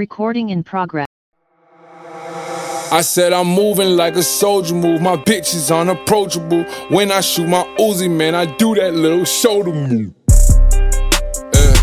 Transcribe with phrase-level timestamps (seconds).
[0.00, 1.06] Recording in progress.
[2.90, 5.02] I said I'm moving like a soldier move.
[5.02, 6.64] My bitch is unapproachable.
[6.88, 10.14] When I shoot my Uzi, man, I do that little shoulder move.
[11.52, 11.74] Uh,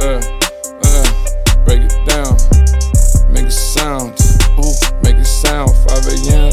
[0.00, 0.20] uh,
[0.82, 2.34] uh, Break it down.
[3.32, 4.18] Make it sound.
[5.04, 5.70] Make it sound.
[5.70, 6.50] 5 a.m.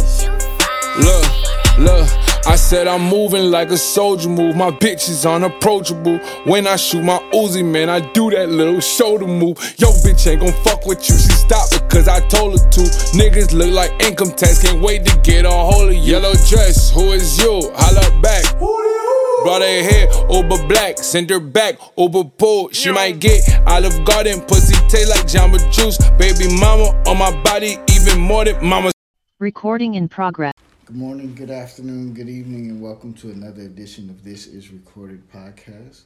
[1.02, 2.21] Look, look.
[2.48, 4.55] I said I'm moving like a soldier move.
[4.55, 6.18] My bitch is unapproachable.
[6.46, 9.57] When I shoot my Uzi, man, I do that little shoulder move.
[9.78, 11.15] Yo, bitch ain't gon' fuck with you.
[11.15, 12.82] She stopped because I told her to.
[13.14, 14.62] Niggas look like income tax.
[14.62, 16.01] Can't wait to get a hold of you.
[16.01, 17.71] Yellow dress, who is you?
[17.75, 18.43] Holla back.
[18.60, 22.70] Brought her hair over black, send her back over pool.
[22.71, 25.98] She might get Olive Garden, pussy taste like Jamba Juice.
[26.18, 28.92] Baby mama on my body, even more than mama.
[29.39, 30.54] Recording in progress.
[30.91, 35.23] Good morning, good afternoon, good evening, and welcome to another edition of This Is Recorded
[35.31, 36.02] Podcast.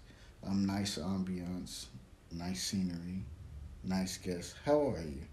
[0.47, 1.87] I'm nice ambiance,
[2.31, 3.23] nice scenery,
[3.83, 4.53] nice guests.
[4.63, 5.23] How are you?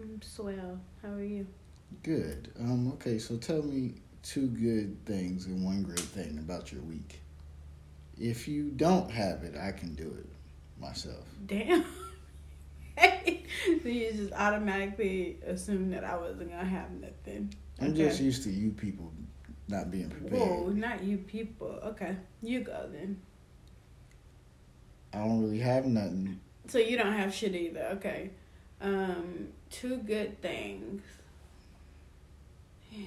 [0.00, 0.78] I'm swell.
[1.02, 1.44] How are you?
[2.04, 2.52] Good.
[2.60, 7.20] Um, okay, so tell me two good things and one great thing about your week.
[8.16, 10.28] If you don't have it, I can do it
[10.80, 11.26] myself.
[11.46, 11.84] Damn.
[12.96, 17.52] so you just automatically assumed that I wasn't gonna have nothing.
[17.80, 18.04] I'm Okay.
[18.08, 19.12] just used to you people
[19.68, 20.32] not being prepared.
[20.32, 21.68] Whoa, not you people.
[21.82, 23.20] Okay, you go then.
[25.12, 26.40] I don't really have nothing.
[26.68, 27.84] So you don't have shit either.
[27.94, 28.30] Okay.
[28.80, 31.02] Um, two good things.
[32.92, 33.06] Yeah.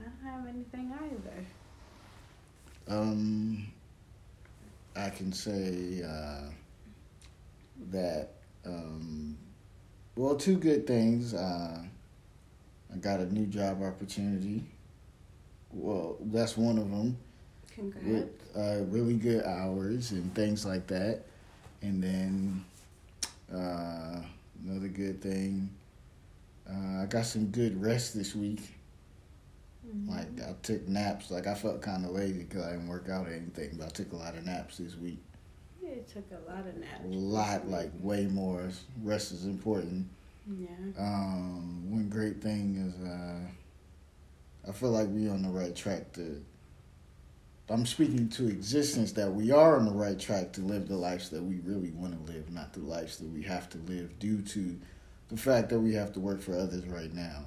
[0.00, 1.44] I don't have anything either.
[2.88, 3.66] Um,
[4.96, 6.50] I can say uh,
[7.90, 8.30] that.
[8.64, 9.36] Um,
[10.16, 11.34] well, two good things.
[11.34, 11.82] Uh,
[12.94, 14.62] I got a new job opportunity.
[15.72, 17.16] Well, that's one of them
[17.74, 18.06] Congrats.
[18.06, 21.22] with uh, really good hours and things like that.
[21.82, 22.64] And then
[23.52, 24.20] uh,
[24.64, 25.68] another good thing.
[26.70, 28.62] Uh, I got some good rest this week.
[29.86, 30.08] Mhm.
[30.08, 31.30] Like I took naps.
[31.30, 33.90] Like I felt kind of lazy because I didn't work out or anything, but I
[33.90, 35.18] took a lot of naps this week.
[35.82, 37.04] Yeah, it took a lot of naps.
[37.04, 38.70] A lot, like way more.
[39.02, 40.06] Rest is important.
[40.46, 40.68] Yeah.
[40.98, 43.40] Um, one great thing is uh,
[44.68, 46.44] I feel like we're on the right track to.
[47.70, 51.30] I'm speaking to existence that we are on the right track to live the lives
[51.30, 54.42] that we really want to live, not the lives that we have to live due
[54.42, 54.78] to
[55.28, 57.46] the fact that we have to work for others right now.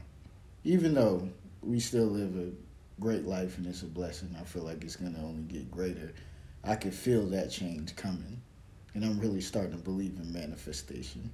[0.63, 1.29] Even though
[1.61, 2.51] we still live a
[2.99, 6.13] great life and it's a blessing, I feel like it's gonna only get greater.
[6.63, 8.41] I can feel that change coming,
[8.95, 11.29] and I'm really starting to believe in manifestation.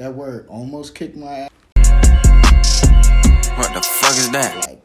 [0.00, 1.50] That word almost kicked my ass.
[3.58, 4.66] What the fuck is that?
[4.66, 4.82] Like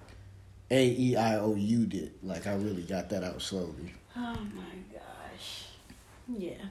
[0.69, 2.11] A E I O U did.
[2.21, 3.93] Like I really got that out slowly.
[4.17, 5.67] Oh my gosh.
[6.27, 6.65] Yeah.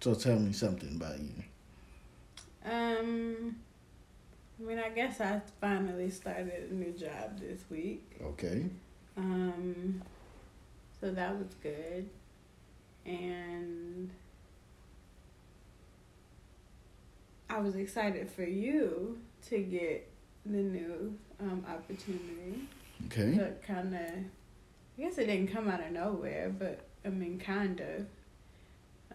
[0.00, 1.44] So tell me something about you.
[2.64, 3.56] Um.
[4.58, 8.02] I mean, I guess I finally started a new job this week.
[8.22, 8.64] Okay.
[9.18, 10.00] Um.
[11.02, 12.08] So that was good.
[13.04, 14.08] And
[17.50, 19.18] I was excited for you
[19.48, 20.10] to get
[20.46, 22.68] the new um, opportunity.
[23.06, 23.34] Okay.
[23.36, 24.24] But kind of, I
[25.02, 28.06] guess it didn't come out of nowhere, but I mean, kind of.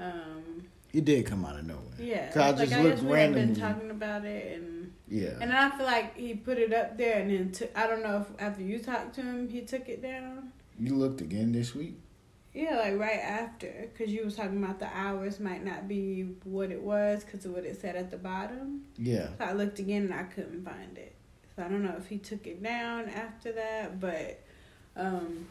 [0.02, 1.84] Um, It did come out of nowhere.
[2.00, 2.32] yeah.
[2.36, 5.32] I like, just I looked guess we had been talking about it, and Yeah.
[5.42, 7.70] and then I feel like he put it up there, and then.
[7.76, 10.52] I don't know if after you talked to him, he took it down.
[10.80, 11.96] You looked again this week.
[12.54, 16.72] Yeah, like right after, because you was talking about the hours might not be what
[16.72, 18.86] it was because of what it said at the bottom.
[18.98, 19.28] Yeah.
[19.38, 21.14] So I looked again and I couldn't find it.
[21.56, 24.42] So I don't know if he took it down after that, but
[24.96, 25.46] um,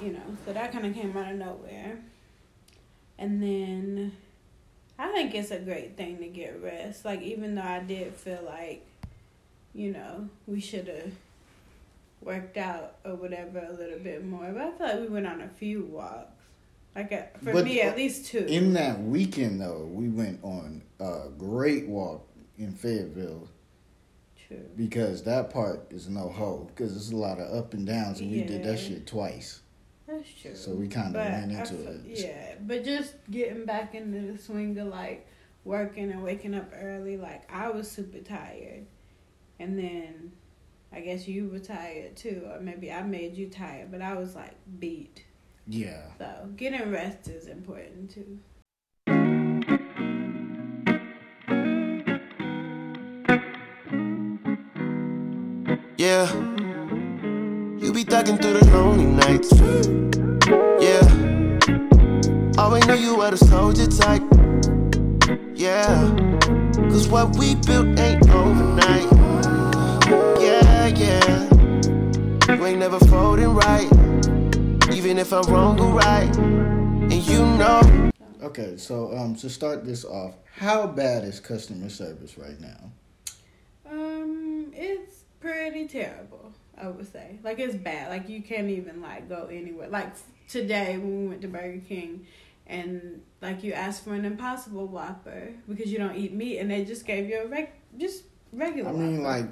[0.00, 1.98] you know, so that kind of came out of nowhere.
[3.18, 4.12] And then
[4.98, 7.04] I think it's a great thing to get rest.
[7.04, 8.86] Like even though I did feel like,
[9.72, 11.12] you know, we should have
[12.24, 15.40] worked out or whatever a little bit more, but I feel like we went on
[15.40, 16.28] a few walks.
[16.94, 18.44] Like uh, for But me, at least two.
[18.46, 22.28] In that weekend though, we went on a great walk
[22.58, 23.48] in Fayetteville
[24.46, 24.68] True.
[24.76, 28.30] because that part is no hoe because there's a lot of up and downs and
[28.30, 29.62] we did that shit twice.
[30.06, 30.54] That's true.
[30.54, 32.18] So we kind of ran into fe- it.
[32.18, 35.26] Yeah, but just getting back into the swing of like
[35.64, 38.84] working and waking up early, like I was super tired,
[39.58, 40.32] and then
[40.94, 44.34] I guess you were tired too, or maybe I made you tired, but I was
[44.34, 45.24] like beat.
[45.66, 46.02] Yeah.
[46.18, 48.38] So getting rest is important too.
[55.96, 56.30] Yeah.
[57.78, 59.52] You be thugging through the lonely nights.
[60.82, 62.60] Yeah.
[62.60, 64.22] Always knew you were the soldier type.
[65.54, 66.14] Yeah.
[66.90, 69.21] Cause what we built ain't overnight.
[72.66, 73.90] Ain't never folding right.
[74.92, 76.36] Even if I'm wrong or right.
[76.36, 78.10] And you know.
[78.42, 82.90] Okay, so um, to start this off, how bad is customer service right now?
[83.90, 86.52] Um, it's pretty terrible.
[86.76, 88.10] I would say, like it's bad.
[88.10, 89.88] Like you can't even like go anywhere.
[89.88, 90.12] Like
[90.48, 92.26] today when we went to Burger King,
[92.66, 96.84] and like you asked for an Impossible Whopper because you don't eat meat, and they
[96.84, 98.90] just gave you a reg- just regular.
[98.90, 99.40] I mean, Whopper.
[99.40, 99.50] like,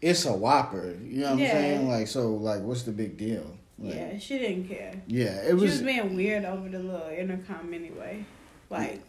[0.00, 0.96] it's a Whopper.
[1.04, 1.46] You know what Yeah.
[1.46, 1.88] I'm saying?
[1.88, 3.56] Like, so, like, what's the big deal?
[3.78, 4.94] Like, yeah, she didn't care.
[5.06, 5.62] Yeah, it was.
[5.62, 5.82] she was.
[5.82, 8.24] being weird over the little intercom anyway.
[8.68, 9.00] Like,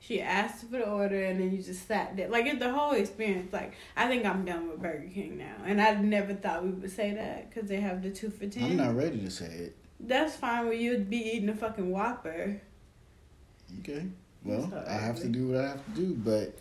[0.00, 2.28] she asked for the order and then you just sat there.
[2.28, 5.54] Like, it, the whole experience, like, I think I'm done with Burger King now.
[5.64, 8.62] And I never thought we would say that because they have the two for 10
[8.64, 9.76] I'm not ready to say it.
[10.00, 12.60] That's fine when you'd be eating a fucking Whopper.
[13.80, 14.06] Okay.
[14.44, 16.54] Well, So I have to do what I have to do, but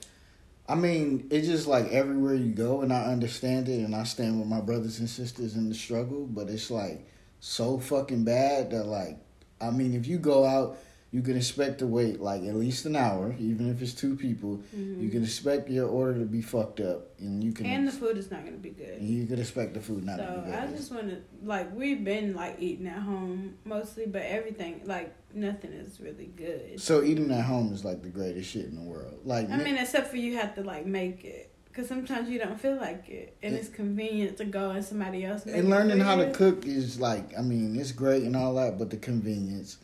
[0.69, 4.39] I mean, it's just like everywhere you go, and I understand it, and I stand
[4.39, 7.07] with my brothers and sisters in the struggle, but it's like
[7.39, 9.17] so fucking bad that like,
[9.61, 10.77] I mean, if you go out,
[11.11, 14.61] you can expect to wait like at least an hour, even if it's two people.
[14.73, 17.75] You can expect your order to be fucked up, and you can Mm-hmm.
[17.75, 19.01] And the food is not going to be good.
[19.01, 20.59] you can expect the food not to So be good.
[20.59, 25.13] I just want to like we've been like eating at home mostly, but everything like
[25.33, 26.79] nothing is really good.
[26.79, 29.19] so eating at home is like the greatest shit in the world.
[29.23, 32.59] Like, I mean, except for you have to like make it because sometimes you don't
[32.59, 35.45] feel like it, and it's convenient to go and somebody else.
[35.45, 38.89] And learning how to cook is like I mean it's great and all that, but
[38.89, 39.77] the convenience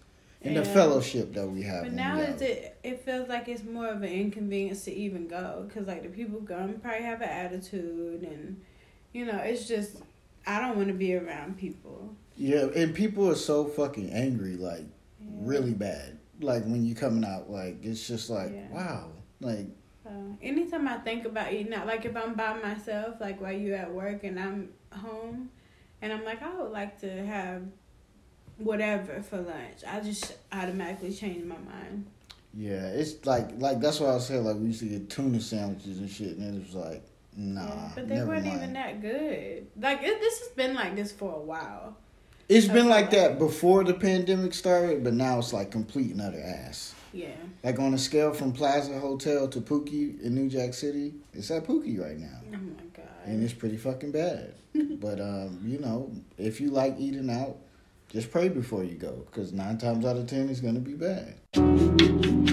[0.43, 1.83] and the fellowship that we have.
[1.83, 5.65] But now it's it it feels like it's more of an inconvenience to even go
[5.67, 8.61] because like the people going probably have an attitude and
[9.13, 9.97] you know it's just
[10.45, 12.15] I don't want to be around people.
[12.35, 14.85] yeah, and people are so fucking angry, like
[15.19, 15.27] Yeah.
[15.41, 16.19] really bad.
[16.41, 18.67] Like when you coming out, like it's just like Yeah.
[18.71, 19.67] wow, like
[20.03, 20.09] So
[20.41, 23.89] anytime I think about eating out, like if I'm by myself, like while you at
[23.93, 25.49] work and I'm home,
[26.01, 27.61] and I'm like, I would like to have
[28.63, 29.79] whatever for lunch.
[29.87, 32.05] I just automatically change my mind.
[32.53, 35.99] yeah, it's like like that's why I said like we used to get tuna sandwiches
[35.99, 37.03] and shit, and it was like
[37.35, 38.57] nah, Yeah, but they weren't mind.
[38.57, 39.67] even that good.
[39.79, 41.97] Like it, this has been like this for a while.
[42.49, 42.89] It's been Okay.
[42.89, 46.93] like that before the pandemic started, but now it's like complete and utter ass.
[47.13, 47.29] Yeah.
[47.63, 51.63] Like on a scale from Plaza Hotel to Pookie in New Jack City, it's at
[51.65, 52.39] Pookie right now.
[52.53, 53.05] Oh my god.
[53.25, 54.53] and it's pretty fucking bad.
[54.99, 57.55] but um, you know, if you like eating out,
[58.13, 62.52] just pray before you go, because nine times out of ten it's gonna be bad.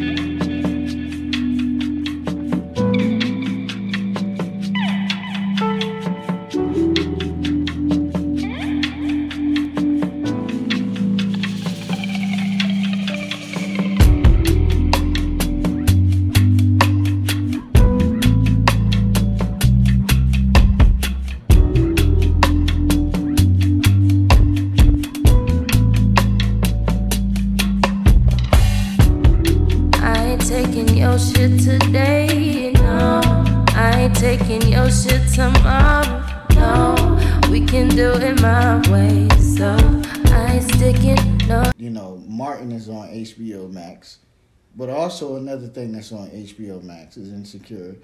[45.23, 47.97] Also another thing that's on HBO Max is Insecure.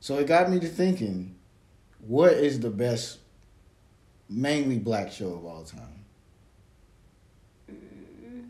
[0.00, 1.34] So it got me to thinking,
[2.06, 3.18] what is the best,
[4.28, 6.04] mainly black show of all time?
[7.70, 8.44] Mm.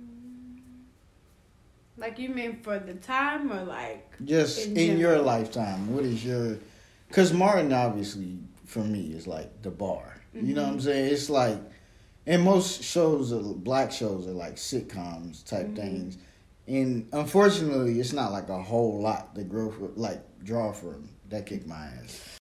[1.96, 6.24] Like you mean for the time or like Just In in, your lifetime, what is
[6.24, 6.58] your?
[7.08, 10.20] Because Martin, obviously, for me, is like the bar.
[10.34, 10.86] You know what I'm mm-hmm.
[10.86, 11.12] saying?
[11.12, 11.58] It's like,
[12.26, 15.76] and most shows, are, black shows, are like sitcoms type mm-hmm.
[15.76, 16.18] things.
[16.66, 21.08] And unfortunately, it's not like a whole lot to grow for, like draw from.
[21.28, 22.38] That kicked my ass.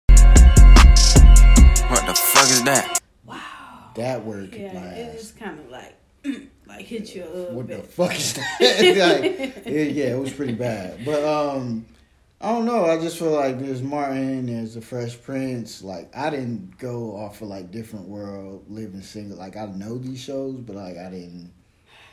[1.89, 2.99] What the fuck is that?
[3.25, 3.91] Wow.
[3.95, 5.21] That word kicked yeah, my it ass.
[5.21, 5.95] just kind of like
[6.67, 8.57] like hit you a little What the fuck is that?
[8.61, 11.03] like, it- yeah, it was pretty bad.
[11.05, 11.85] But um,
[12.41, 12.85] I don't know.
[12.85, 15.81] I just feel like there's Martin, there's the Fresh Prince.
[15.83, 19.37] Like I didn't go off of like different world, living single.
[19.37, 21.51] Like I know these shows, but like I didn't.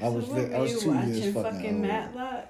[0.02, 1.14] I was so I was two watching?
[1.14, 1.82] years fucking, fucking.
[1.82, 2.48] Matlock.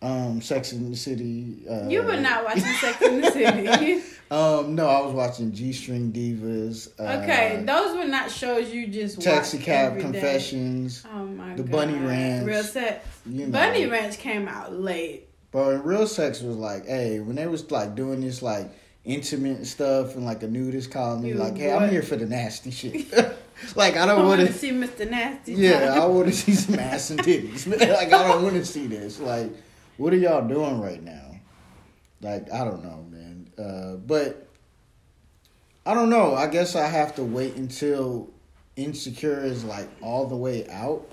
[0.00, 1.64] Um, Sex in the City.
[1.68, 4.02] Uh, You were not watching Sex in the City.
[4.30, 6.88] Um, no, I was watching G String Divas.
[7.00, 10.10] Uh, okay, those were not shows you just Taxi Cab every day.
[10.10, 11.02] Confessions.
[11.14, 11.66] Oh my The god.
[11.66, 12.46] The Bunny Ranch.
[12.46, 13.06] Real sex.
[13.24, 13.52] You know.
[13.52, 15.28] Bunny Ranch came out late.
[15.54, 18.70] And real sex was like, hey, when they was like doing this like
[19.06, 21.84] intimate stuff and like a nudist colony, like, hey, what?
[21.84, 23.06] I'm here for the nasty shit.
[23.76, 24.52] like I don't want to.
[24.52, 25.08] see Mr.
[25.08, 25.54] Nasty.
[25.54, 27.66] Yeah, I want to see some ass and titties.
[27.80, 29.20] like I don't want to see this.
[29.20, 29.50] Like,
[29.96, 31.40] what are y'all doing right now?
[32.20, 33.50] Like I don't know, man.
[33.58, 34.48] Uh, but
[35.86, 36.34] I don't know.
[36.34, 38.28] I guess I have to wait until
[38.76, 41.10] Insecure is like all the way out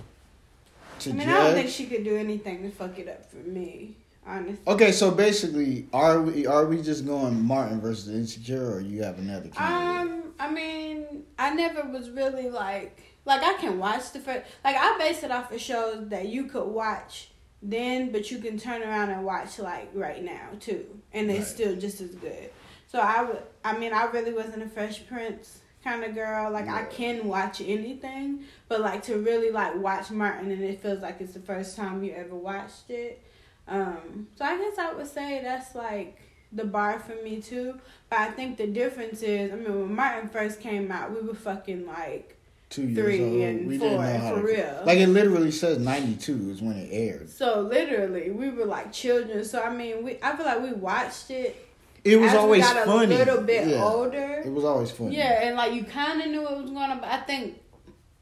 [1.00, 1.36] to I mean, judge.
[1.36, 3.96] I don't think she could do anything to fuck it up for me.
[4.28, 4.58] Honestly.
[4.66, 9.20] okay, so basically, are we are we just going Martin versus Insecure, or you have
[9.20, 10.14] another candidate?
[10.14, 14.76] Um, I mean, I never was really like like I can watch the first like
[14.78, 17.30] I base it off of shows that you could watch
[17.62, 21.48] then, but you can turn around and watch like right now too, and they Right.
[21.48, 22.50] still just as good.
[22.88, 26.52] So I would, I mean, I really wasn't a Fresh Prince kind of girl.
[26.52, 31.02] Like I can watch anything, but like to really like watch Martin and it feels
[31.02, 33.22] like it's the first time you ever watched it.
[33.68, 36.20] Um, so I guess I would say that's like
[36.56, 37.80] the bar for me too.
[38.10, 41.36] But I think the difference is, I mean, when Martin first came out, we were
[41.36, 42.38] fucking like
[42.70, 43.42] Two years three old.
[43.42, 44.82] and we four, didn't know how for real.
[44.86, 47.30] Like it literally says ninety two is when it aired.
[47.30, 49.46] so literally we were like children.
[49.46, 51.62] So I mean, we I feel like we watched it.
[52.04, 53.16] It was as always we got funny.
[53.16, 53.84] a little bit yeah.
[53.84, 54.42] older.
[54.46, 55.16] It was always funny.
[55.16, 56.96] Yeah, and like you kind of knew it was going to.
[56.98, 57.60] But I think,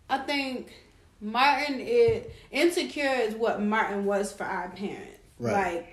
[0.09, 0.71] I think
[1.19, 5.19] Martin is insecure is what Martin was for our parents.
[5.39, 5.75] Right.
[5.75, 5.92] Like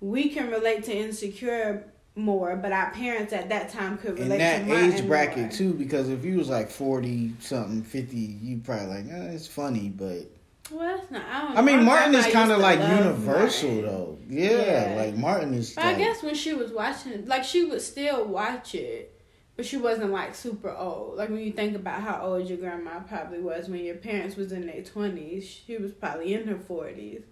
[0.00, 1.84] we can relate to insecure
[2.16, 5.50] more, but our parents at that time could in relate that to age bracket more.
[5.50, 9.88] too, because if you was like forty something, fifty, you probably like, eh, it's funny,
[9.88, 10.30] but
[10.70, 11.22] Well, that's not.
[11.30, 11.76] I, don't I mean.
[11.78, 13.84] My Martin is kind of like universal Martin.
[13.86, 14.18] though.
[14.28, 15.02] Yeah, Yeah.
[15.02, 15.72] like Martin is.
[15.74, 19.20] But like, I guess when she was watching it, like she would still watch it,
[19.56, 21.16] but she wasn't like super old.
[21.16, 24.50] Like when you think about how old your grandma probably was when your parents was
[24.52, 27.22] in their twenties, she was probably in her forties.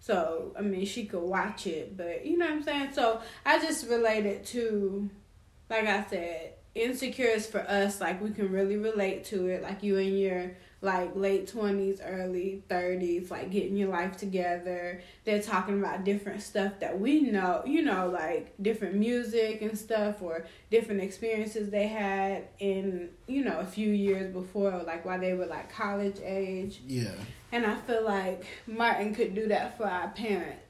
[0.00, 2.92] So I mean, she could watch it, but you know what I'm saying.
[2.92, 5.10] So I just related to,
[5.68, 8.00] like I said, insecure is for us.
[8.00, 9.62] Like we can really relate to it.
[9.62, 10.52] Like you in your
[10.82, 15.02] like late twenties, early thirties, like getting your life together.
[15.24, 20.22] They're talking about different stuff that we know, you know, like different music and stuff,
[20.22, 25.34] or different experiences they had in, you know, a few years before, like while they
[25.34, 26.80] were like college age.
[26.86, 27.12] yeah,
[27.52, 30.62] And I feel like Martin could do that for our parents.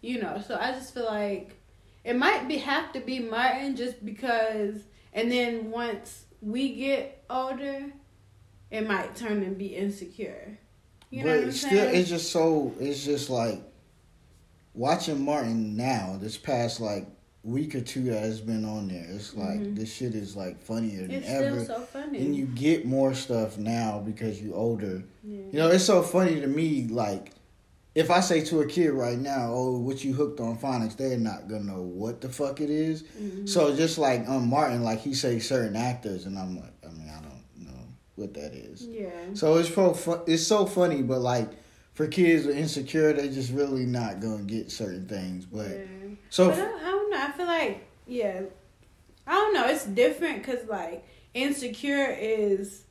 [0.00, 1.56] You know, so I just feel like
[2.04, 4.80] it might be have to be Martin just because
[5.12, 7.92] and then once we get older,
[8.70, 10.58] it might turn and be insecure.
[11.10, 12.72] You know but still, it's just so.
[12.78, 13.60] It's just like
[14.74, 16.16] watching Martin now.
[16.20, 17.08] This past like
[17.42, 19.06] week or two that has been on there.
[19.10, 19.76] It's like Mhm.
[19.76, 21.64] this shit is like funnier than it's ever.
[21.64, 22.18] still so funny.
[22.18, 25.02] and you get more stuff now because you're older.
[25.24, 25.38] yeah.
[25.52, 26.86] You know, it's so funny to me.
[26.90, 27.32] Like,
[27.94, 31.18] if I say to a kid right now, "Oh, what you hooked on phonics," they're
[31.18, 33.04] not gonna know what the fuck it is.
[33.20, 33.48] Mhm.
[33.48, 37.08] So just like um Martin, like he say certain actors, and I'm like, I mean,
[37.08, 37.80] I don't know
[38.16, 38.82] what that is.
[38.86, 39.08] yeah.
[39.34, 41.48] So it's so fu- it's so funny, but like
[41.94, 45.44] for kids with insecure, they're just really not gonna get certain things.
[45.46, 45.76] But yeah.
[46.30, 46.56] So I, I
[46.90, 47.18] don't know.
[47.18, 48.42] I feel like yeah,
[49.26, 49.66] I don't know.
[49.66, 52.84] It's different because like insecure is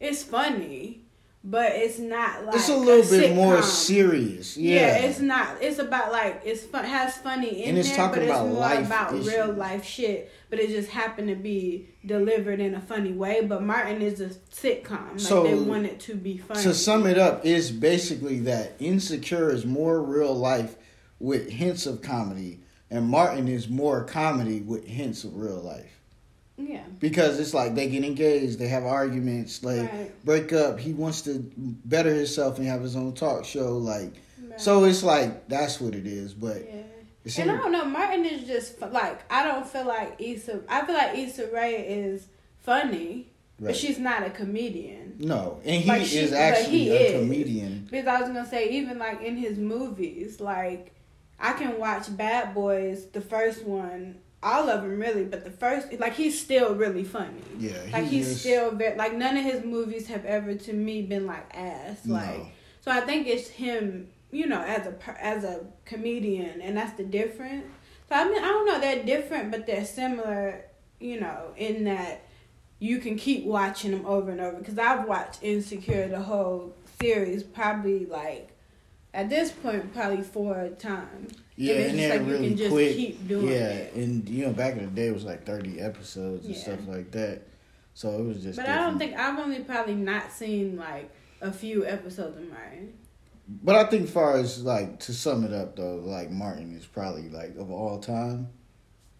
[0.00, 1.00] it's funny,
[1.44, 4.56] but it's not like it's a little bit more serious.
[4.56, 4.74] Yeah.
[4.74, 5.60] Yeah, it's not.
[5.62, 8.48] It's about like it's fun, has funny in And it's there, talking but it's about
[8.48, 9.26] more life about issues.
[9.28, 10.32] real life shit.
[10.50, 13.42] But it just happened to be delivered in a funny way.
[13.44, 15.12] But Martin is a sitcom.
[15.12, 16.62] Like So, they want it to be funny.
[16.62, 20.76] to sum it up is basically that insecure is more real life
[21.18, 22.58] with hints of comedy
[22.92, 25.98] and martin is more comedy with hints of real life
[26.56, 26.82] yeah.
[27.00, 30.24] because it's like they get engaged they have arguments like Right.
[30.24, 31.32] break up he wants to
[31.84, 34.12] better himself and have his own talk show like
[34.48, 34.60] Right.
[34.60, 36.82] so it's like that's what it is but Yeah.
[37.38, 40.60] And I don't know, Martin is just like I don't feel like Issa.
[40.68, 42.26] I feel like Issa Rae is
[42.62, 43.28] funny,
[43.60, 43.68] right.
[43.68, 45.14] but she's not a comedian.
[45.20, 47.12] no and he Like, she- is actually he a is.
[47.20, 50.92] comedian Because I was gonna say, even like in his movies, like
[51.38, 55.92] I can watch Bad Boys, the first one, all of them really, but the first,
[56.00, 57.42] like he's still really funny.
[57.58, 61.02] yeah Like he's is- still very like none of his movies have ever to me
[61.02, 62.06] been like ass.
[62.06, 62.48] Like no.
[62.80, 67.04] so I think it's him, you know, as a as a comedian, and that's the
[67.04, 67.66] difference.
[68.08, 70.64] So I mean, I don't know, they're different, but they're similar,
[71.00, 72.22] you know, in that
[72.78, 74.58] you can keep watching them over and over.
[74.58, 78.51] Because I've watched Insecure the whole series probably like
[79.14, 81.34] at this point probably four times.
[81.56, 82.96] Yeah, it's and just they're like you really can just quick.
[82.96, 83.94] keep doing yeah, it.
[83.94, 87.10] and you know, back in the day, it was like thirty episodes and stuff like
[87.12, 87.42] that.
[87.94, 88.56] So it was just.
[88.58, 92.94] But I don't think I've only probably not seen like a few episodes of Martin.
[93.62, 97.28] But I think, far as like to sum it up though, like Martin is probably
[97.28, 98.48] like of all time,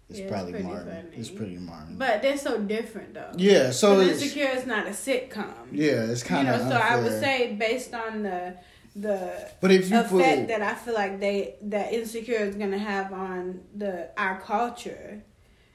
[0.09, 0.87] It's Yeah, probably pretty Martin.
[1.05, 1.17] funny.
[1.17, 1.97] It's pretty Martin.
[1.99, 3.33] But they're so different though.
[3.37, 5.53] yeah, so it's, Insecure is not a sitcom.
[5.73, 8.55] yeah, it's kind of You know, of so I would say based on the
[8.95, 12.79] the But if you effect put that I feel like they that insecure is gonna
[12.79, 15.23] have on the our culture,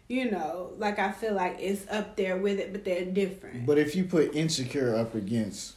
[0.07, 3.65] you know, like I feel like it's up there with it, but they're different.
[3.65, 5.75] But if you put Insecure up against,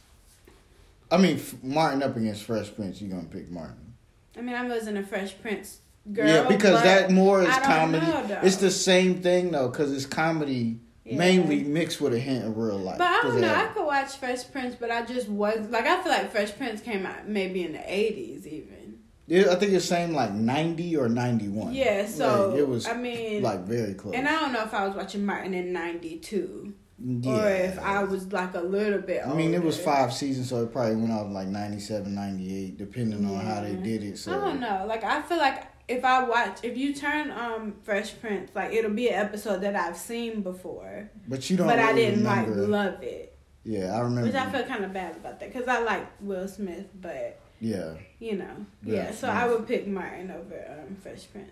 [1.11, 3.93] I mean Martin up against Fresh Prince, you're gonna pick Martin.
[4.37, 5.79] I mean, I wasn't a Fresh Prince
[6.11, 6.27] girl.
[6.27, 8.05] yeah, because that more is comedy.
[8.05, 11.17] know, it's the same thing though, because it's comedy Yeah.
[11.17, 12.99] mainly mixed with a hint of real life.
[12.99, 13.53] But I don't know.
[13.53, 16.81] I could watch Fresh Prince, but I just was like I feel like Fresh Prince
[16.81, 18.99] came out maybe in the eighties even.
[19.27, 21.73] Yeah, I think it's saying like ninety or ninety one.
[21.73, 24.13] Yeah, so it was I mean, like very close.
[24.13, 26.73] and I don't know if I was watching Martin in ninety two.
[26.99, 27.31] yeah.
[27.31, 29.25] or if I was like a little bit.
[29.25, 33.25] I mean, it was five seasons, so it probably went off like 97, 98, depending
[33.25, 34.17] on how they did it.
[34.19, 34.85] So I don't know.
[34.87, 38.91] Like I feel like if I watch, if you turn um Fresh Prince, like it'll
[38.91, 41.67] be an episode that I've seen before, but you don't.
[41.67, 42.55] but I didn't remember.
[42.61, 44.27] like love it, Yeah, I remember.
[44.27, 47.93] which I feel kind of bad about that because I like Will Smith, but yeah,
[48.19, 49.11] you know, Yeah, yeah.
[49.11, 49.27] So.
[49.27, 50.55] I would pick Martin over
[50.87, 51.51] um Fresh Prince.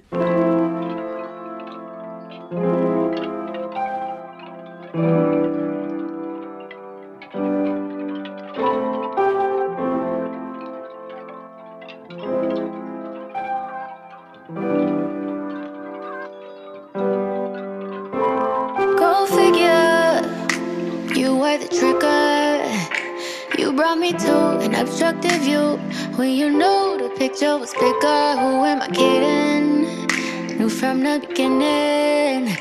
[25.19, 25.77] Obstructive view
[26.17, 28.35] when you knew the picture was bigger.
[28.37, 30.57] Who am I kidding?
[30.57, 32.57] Knew from the beginning.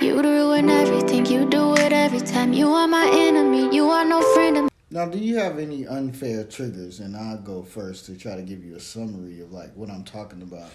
[0.00, 2.52] You'd ruin everything, you do it every time.
[2.52, 4.70] You are my enemy, you are no friend of mine.
[4.90, 7.00] Now, do you have any unfair triggers?
[7.00, 10.04] And I'll go first to try to give you a summary of like what I'm
[10.04, 10.70] talking about.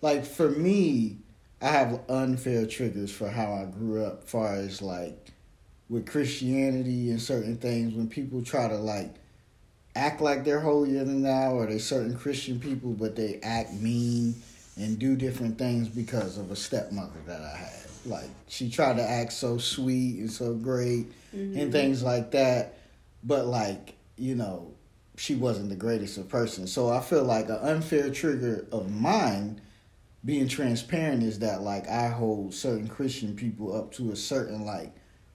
[0.00, 1.18] Like for me,
[1.60, 5.32] I have unfair triggers for how I grew up, far as like
[5.88, 9.14] with Christianity and certain things when people try to like
[9.94, 14.34] act like they're holier than thou, or they certain Christian people, but they act mean
[14.76, 17.82] and do different things because of a stepmother that I had.
[18.04, 21.70] Like she tried to act so sweet and so great and mm-hmm.
[21.70, 22.78] things like that,
[23.22, 24.72] but like you know
[25.16, 26.72] she wasn't the greatest of persons.
[26.72, 29.60] So I feel like an unfair trigger of mine
[30.24, 34.92] being transparent is that like I hold certain Christian people up to a certain like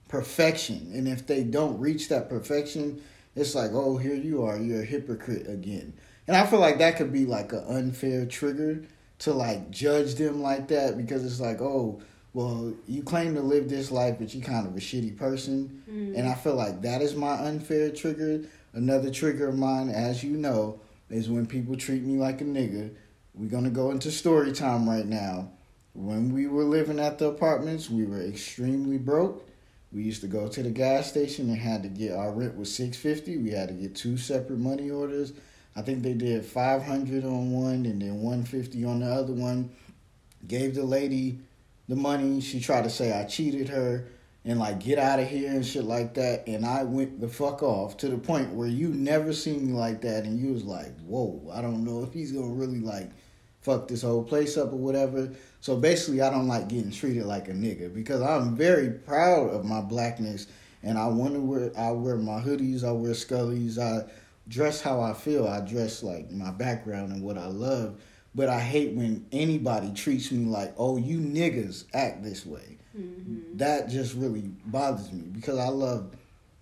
[0.08, 3.00] perfection, and if they don't reach that perfection,
[3.40, 5.92] it's like oh here you are, you're a hypocrite again.
[6.26, 8.82] And I feel like that could be like an unfair trigger
[9.20, 12.00] to like judge them like that because it's like oh
[12.34, 15.82] well you claim to live this life but you're kind of a shitty person.
[15.90, 16.16] Mm-hmm.
[16.16, 18.42] And i feel like that is my unfair trigger.
[18.74, 22.90] Another trigger of mine as you know is when people treat me like a nigga
[23.34, 25.50] we're gonna go into story time right now.
[25.94, 29.47] When we were living at the apartments we were extremely broke
[29.92, 32.74] we used to go to the gas station and had to get our rent was
[32.74, 35.32] 650 we had to get two separate money orders
[35.76, 39.70] i think they did 500 on one and then 150 on the other one
[40.46, 41.40] gave the lady
[41.88, 42.40] the money.
[42.40, 44.06] She tried to say I cheated her
[44.44, 46.46] and like get out of here and shit like that.
[46.46, 50.02] And I went the fuck off to the point where you never seen me like
[50.02, 50.24] that.
[50.24, 53.10] And you was like, whoa, I don't know if he's gonna really like
[53.62, 55.30] fuck this whole place up or whatever.
[55.60, 59.64] So basically, I don't like getting treated like a nigga because I'm very proud of
[59.64, 60.46] my blackness.
[60.82, 64.08] And I want to wear, I wear my hoodies, I wear scullies, I
[64.46, 65.46] dress how I feel.
[65.46, 68.00] I dress like my background and what I love.
[68.34, 72.78] But I hate when anybody treats me like, oh, you niggas act this way.
[72.96, 73.56] Mm-hmm.
[73.56, 76.14] That just really bothers me because I love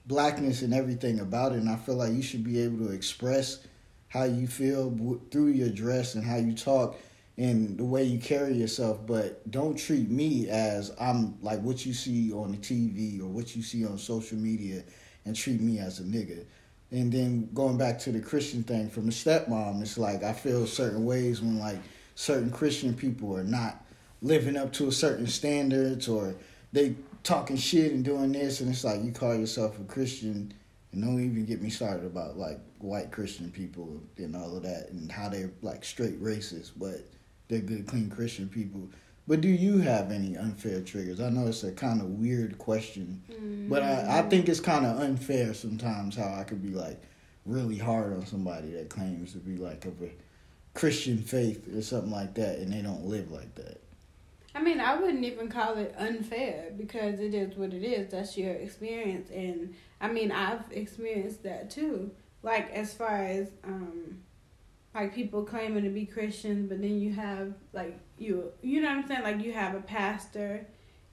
[0.07, 1.59] blackness and everything about it.
[1.59, 3.61] And I feel like you should be able to express
[4.09, 6.97] how you feel through your dress and how you talk
[7.39, 9.07] and the way you carry yourself.
[9.07, 13.55] But don't treat me as I'm like what you see on the TV or what
[13.55, 14.83] you see on social media
[15.25, 16.45] and treat me as a nigga.
[16.93, 20.67] And then going back to the Christian thing from the stepmom, it's like I feel
[20.67, 21.79] certain ways when like
[22.15, 23.85] certain Christian people are not
[24.23, 26.35] living up to a certain standards or
[26.73, 30.55] they talking shit and doing this and it's like you call yourself a Christian
[30.93, 34.89] and don't even get me started about like white Christian people and all of that
[34.91, 37.01] and how they're like straight racist, but
[37.49, 38.89] they're good, clean Christian people.
[39.29, 41.21] But do you have any unfair triggers?
[41.21, 43.23] I know it's a kind of weird question,
[43.69, 47.03] but I, I think it's kind of unfair sometimes how I could be like
[47.45, 50.11] really hard on somebody that claims to be like of a
[50.75, 53.81] Christian faith or something like that and they don't live like that.
[54.55, 58.11] I mean, I wouldn't even call it unfair because it is what it is.
[58.11, 62.11] That's your experience, and I mean, I've experienced that too.
[62.43, 64.23] Like as far as um,
[64.97, 68.97] like people claiming to be Christians, but then you have like you, you know what
[68.97, 69.23] I'm saying?
[69.23, 70.67] Like you have a pastor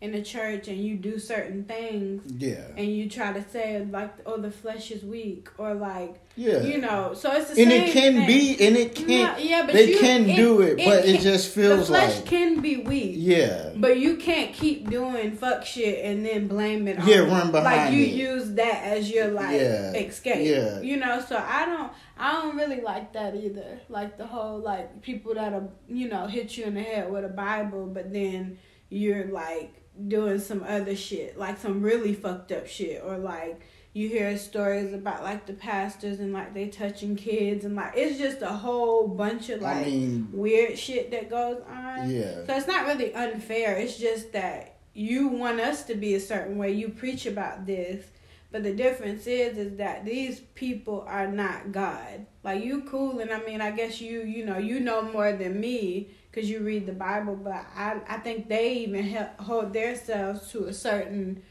[0.04, 2.66] in the church and you do certain things Yeah.
[2.76, 6.62] and you try to say like oh the flesh is weak or like Yeah.
[6.64, 8.28] you know so it's the and same And it can thing.
[8.28, 9.08] be, and it can.
[9.08, 12.02] No, yeah, but they you- can it- do it, it but it just feels like
[12.02, 16.26] the flesh like can be weak yeah, but you can't keep doing fuck shit and
[16.26, 18.14] then blame it on Yeah, run behind like you it.
[18.30, 20.82] use that as your like Yeah, escape yeah.
[20.82, 25.02] you know so i don't i don't really like that either like the whole like
[25.02, 28.58] people that'll you know hit you in the head with a bible but then
[28.90, 29.72] you're like
[30.08, 33.62] doing some other shit like some really fucked up shit or like
[33.94, 38.18] you hear stories about like the pastors and like they touching kids and like it's
[38.18, 42.56] just a whole bunch of like I mean, weird shit that goes on yeah, so
[42.56, 43.78] it's not really unfair.
[43.78, 46.72] It's just that you want us to be a certain way.
[46.72, 48.06] You preach about this,
[48.54, 52.28] but the difference is is that these people are not God.
[52.44, 55.60] Like you cool, and I mean, I guess you you know you know more than
[55.60, 57.36] me because you read the Bible.
[57.36, 61.42] But I I think they even he- hold themselves to a certain,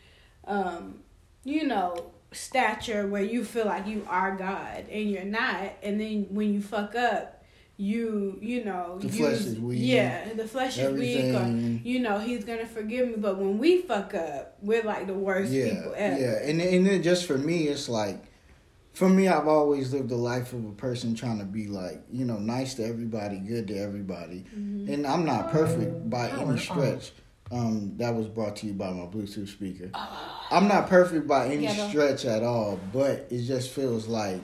[0.47, 1.01] um,
[1.45, 5.73] you know, stature where you feel like you are God and you're not.
[5.83, 7.42] And then when you fuck up.
[7.79, 9.79] You you know The use- flesh is weak.
[9.83, 13.15] Yeah, the flesh is weak, or you know he's gonna forgive me.
[13.17, 16.21] But when we fuck up, we're like the worst Yeah, people ever.
[16.21, 18.23] yeah, and and then just for me, it's like,
[18.93, 22.25] for me, I've always lived the life of a person trying to be like, you
[22.27, 24.93] know, nice to everybody, good to everybody, Mm-hmm.
[24.93, 27.13] and I'm not perfect by any stretch.
[27.51, 29.91] Um, that was brought to you by my Bluetooth speaker.
[30.51, 31.89] I'm not perfect by any Ghetto.
[31.89, 34.41] stretch at all, but it just feels like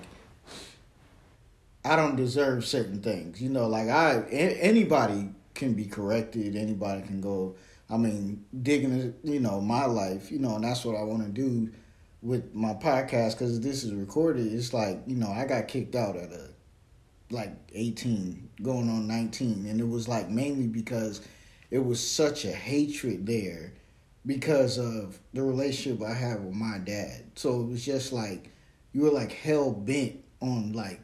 [1.88, 3.40] I don't deserve certain things.
[3.40, 7.56] You know, like I anybody can be corrected, anybody can go.
[7.90, 11.30] I mean, digging, you know, my life, you know, and that's what I want to
[11.30, 11.70] do
[12.20, 14.52] with my podcast because this is recorded.
[14.52, 16.50] It's like you know, I got kicked out at a
[17.30, 21.22] like 18, going on 19, and it was like mainly because
[21.70, 23.72] it was such a hatred there
[24.26, 27.24] because of the relationship I have with my dad.
[27.36, 28.50] So it was just like
[28.92, 31.00] you were like hell bent on like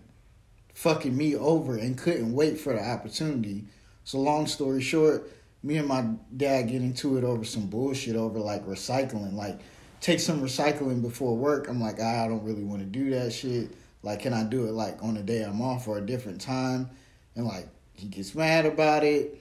[0.74, 3.64] fucking me over and couldn't wait for the opportunity.
[4.04, 5.30] So long story short,
[5.62, 6.04] me and my
[6.36, 9.32] dad get into it over some bullshit over like recycling.
[9.32, 9.60] Like
[10.00, 11.68] take some recycling before work.
[11.68, 13.70] I'm like, ah, I don't really want to do that shit.
[14.02, 16.90] Like, can I do it like on a day I'm off or a different time?
[17.36, 19.40] And like he gets mad about it.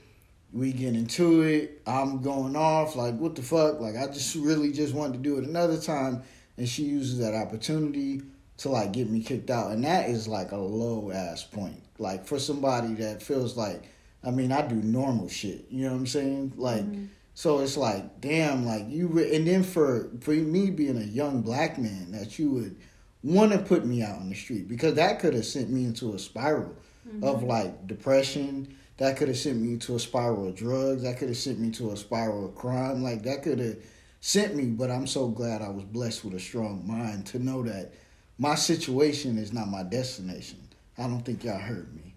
[0.54, 1.82] We get into it.
[1.88, 2.96] I'm going off.
[2.96, 3.80] Like, what the fuck?
[3.80, 6.22] Like, I just really just wanted to do it another time.
[6.58, 8.22] And she uses that opportunity
[8.58, 9.72] to like get me kicked out.
[9.72, 11.82] And that is like a low ass point.
[12.00, 13.84] Like, for somebody that feels like,
[14.24, 15.66] I mean, I do normal shit.
[15.70, 16.54] You know what I'm saying?
[16.56, 17.06] Like, mm-hmm.
[17.34, 19.08] so it's like, damn, like you.
[19.08, 22.76] Re- and then for for me being a young black man, that you would
[23.24, 26.14] want to put me out on the street because that could have sent me into
[26.14, 26.76] a spiral
[27.08, 27.24] mm-hmm.
[27.24, 28.78] of like depression.
[28.98, 31.04] That could have sent me to a spiral of drugs.
[31.04, 33.04] That could have sent me to a spiral of crime.
[33.04, 33.78] Like that could have
[34.22, 34.66] sent me.
[34.66, 37.92] But I'm so glad I was blessed with a strong mind to know that
[38.38, 40.60] my situation is not my destination.
[40.98, 42.14] I don't think y'all heard me.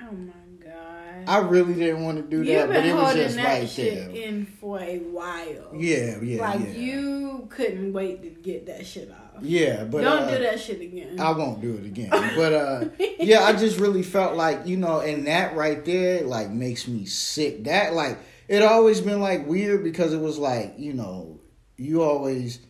[0.00, 0.32] Oh my
[0.64, 1.24] god.
[1.26, 4.22] I really didn't want to do that, but it was just that right shit there.
[4.24, 5.70] in for a while.
[5.74, 6.72] Yeah, yeah, Like yeah.
[6.72, 9.42] you couldn't wait to get that shit off.
[9.42, 11.18] Yeah, but Don't uh, do that shit again.
[11.18, 12.10] I won't do it again.
[12.36, 12.84] But uh
[13.18, 17.04] yeah, I just really felt like, you know, and that right there like makes me
[17.06, 17.64] sick.
[17.64, 21.40] That like it always been like weird because it was like, you know,
[21.76, 22.60] you always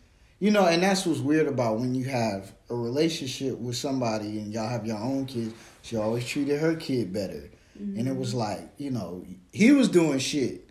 [0.44, 4.52] you know, and that's what's weird about when you have a relationship with somebody and
[4.52, 5.54] y'all have your own kids.
[5.80, 7.48] She always treated her kid better.
[7.78, 8.40] And it was mm-hmm.
[8.40, 10.68] like, you know, he was doing shit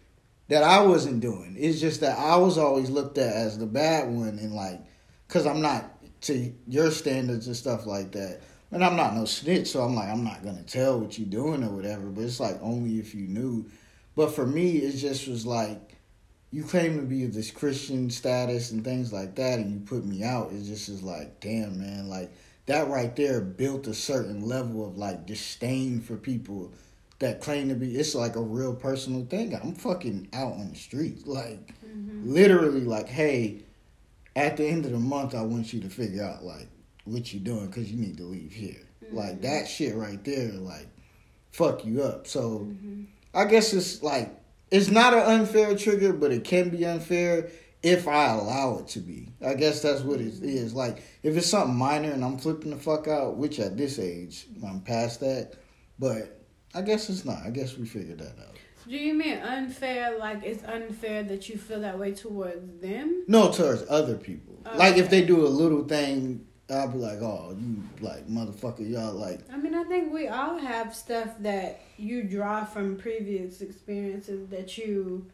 [0.49, 1.55] that I wasn't doing.
[1.57, 4.79] It's just that I was always looked at as the bad one and like
[5.27, 5.89] cuz I'm not
[6.25, 8.41] to your standards and stuff like that.
[8.69, 11.27] And I'm not no snitch, so I'm like I'm not going to tell what you're
[11.27, 13.65] doing or whatever, but it's like only if you knew.
[14.15, 15.92] But for me, it just was like
[16.53, 20.05] you claim to be of this Christian status and things like that, and you put
[20.05, 20.51] me out.
[20.51, 22.31] It just is like, damn, man, like
[22.67, 26.71] that right there built a certain level of like disdain for people
[27.17, 27.95] that claim to be.
[27.95, 29.55] It's like a real personal thing.
[29.55, 32.31] I'm fucking out on the streets, like mm-hmm.
[32.31, 33.63] literally, like, hey,
[34.35, 36.67] at the end of the month, I want you to figure out like
[37.05, 38.87] what you're doing because you need to leave here.
[39.11, 39.41] Like mm-hmm.
[39.41, 40.87] that shit right there, like
[41.51, 42.27] fuck you up.
[42.27, 43.05] So mm-hmm.
[43.33, 44.42] I guess it's like
[44.73, 47.51] it's not an unfair trigger, but it can be unfair
[47.83, 49.29] if I allow it to be.
[49.45, 50.73] I guess that's what it is.
[50.73, 54.47] Like if it's something minor and I'm flipping the fuck out, which at this age
[54.65, 55.53] I'm past that,
[55.99, 56.41] but
[56.73, 57.45] I guess it's not.
[57.45, 58.57] I guess we figured that out.
[58.87, 60.17] do you mean unfair?
[60.17, 63.25] Like it's unfair that you feel that way towards them?
[63.27, 64.59] No, towards other people.
[64.65, 68.89] Oh, like if they do a little thing, I'll be like, oh, you like motherfucker,
[68.89, 73.61] y'all like I mean, I think we all have stuff that you draw from previous
[73.61, 75.25] experiences that you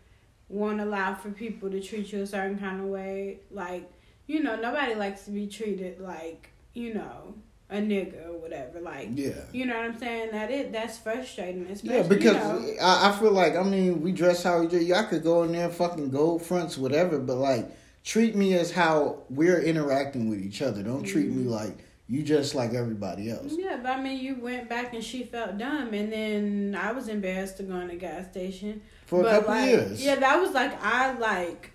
[0.49, 3.39] won't allow for people to treat you a certain kind of way.
[3.51, 3.89] Like,
[4.25, 7.35] you know, nobody likes to be treated like, you know,
[7.69, 8.79] a nigga or whatever.
[8.81, 9.33] Like, Yeah.
[9.51, 10.31] you know what I'm saying?
[10.31, 11.67] That it that's frustrating.
[11.67, 14.93] Especially, Yeah, because you know, I, I feel like I mean we dress how we.
[14.93, 17.69] I could go in there fucking gold fronts, whatever, but like
[18.03, 20.81] treat me as how we're interacting with each other.
[20.83, 21.45] Don't treat Mm-hmm.
[21.45, 23.53] me like you just like everybody else.
[23.57, 27.07] Yeah, but I mean, you went back and she felt dumb, and then I was
[27.07, 30.03] embarrassed to go in the gas station For a But, couple like, years.
[30.03, 31.71] Yeah, that was like I like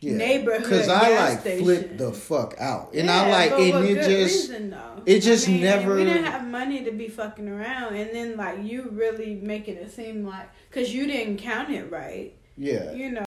[0.00, 0.16] Yeah.
[0.18, 1.64] neighborhood Cause I gas like station.
[1.64, 2.92] flipped the fuck out.
[2.94, 5.02] And Yeah, I like and it just reason, though.
[5.04, 8.36] it just I mean, never- We didn't have money to be fucking around, and then
[8.36, 12.34] like you really making it seem like because you didn't count it right.
[12.56, 12.92] yeah.
[12.92, 13.24] You know.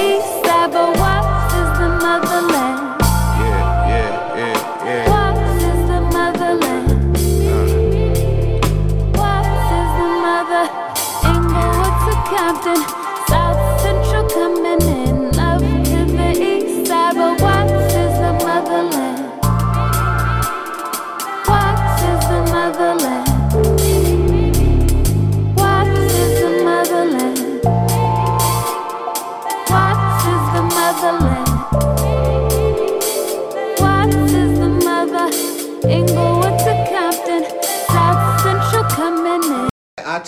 [0.00, 0.39] East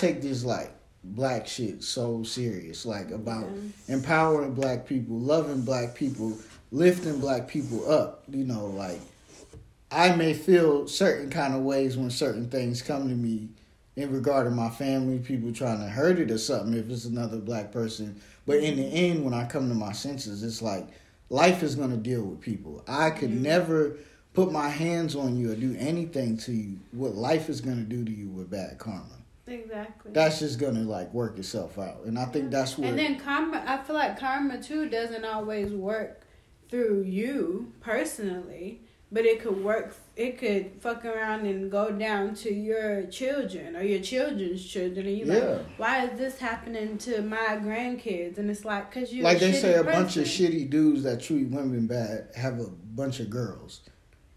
[0.02, 0.70] take this like
[1.04, 3.46] black shit so serious, like about
[3.88, 6.36] empowering black people, loving black people,
[6.70, 8.24] lifting black people up.
[8.28, 9.00] You know, like
[9.90, 13.48] I may feel certain kind of ways when certain things come to me
[13.94, 17.38] in regard to my family, people trying to hurt it or something if it's another
[17.38, 18.20] black person.
[18.46, 20.86] But in the end, when I come to my senses, it's like
[21.30, 22.82] life is gonna deal with people.
[22.88, 23.42] I could mm-hmm.
[23.42, 23.96] never
[24.34, 26.80] put my hands on you or do anything to you.
[26.90, 30.12] What life is gonna do to you with bad karma Exactly.
[30.12, 33.62] that's just gonna like work itself out and i think that's what And then karma,
[33.66, 36.22] I feel like karma too doesn't always work
[36.70, 38.80] through you personally,
[39.12, 39.94] but it could work.
[40.16, 45.18] It could fuck around and go down to your children or your children's children, and
[45.18, 45.34] you Yeah.
[45.34, 48.38] like, why is this happening to my grandkids?
[48.38, 51.48] And it's like, cause you like they say a bunch of shitty dudes that treat
[51.50, 53.82] women bad have a bunch of girls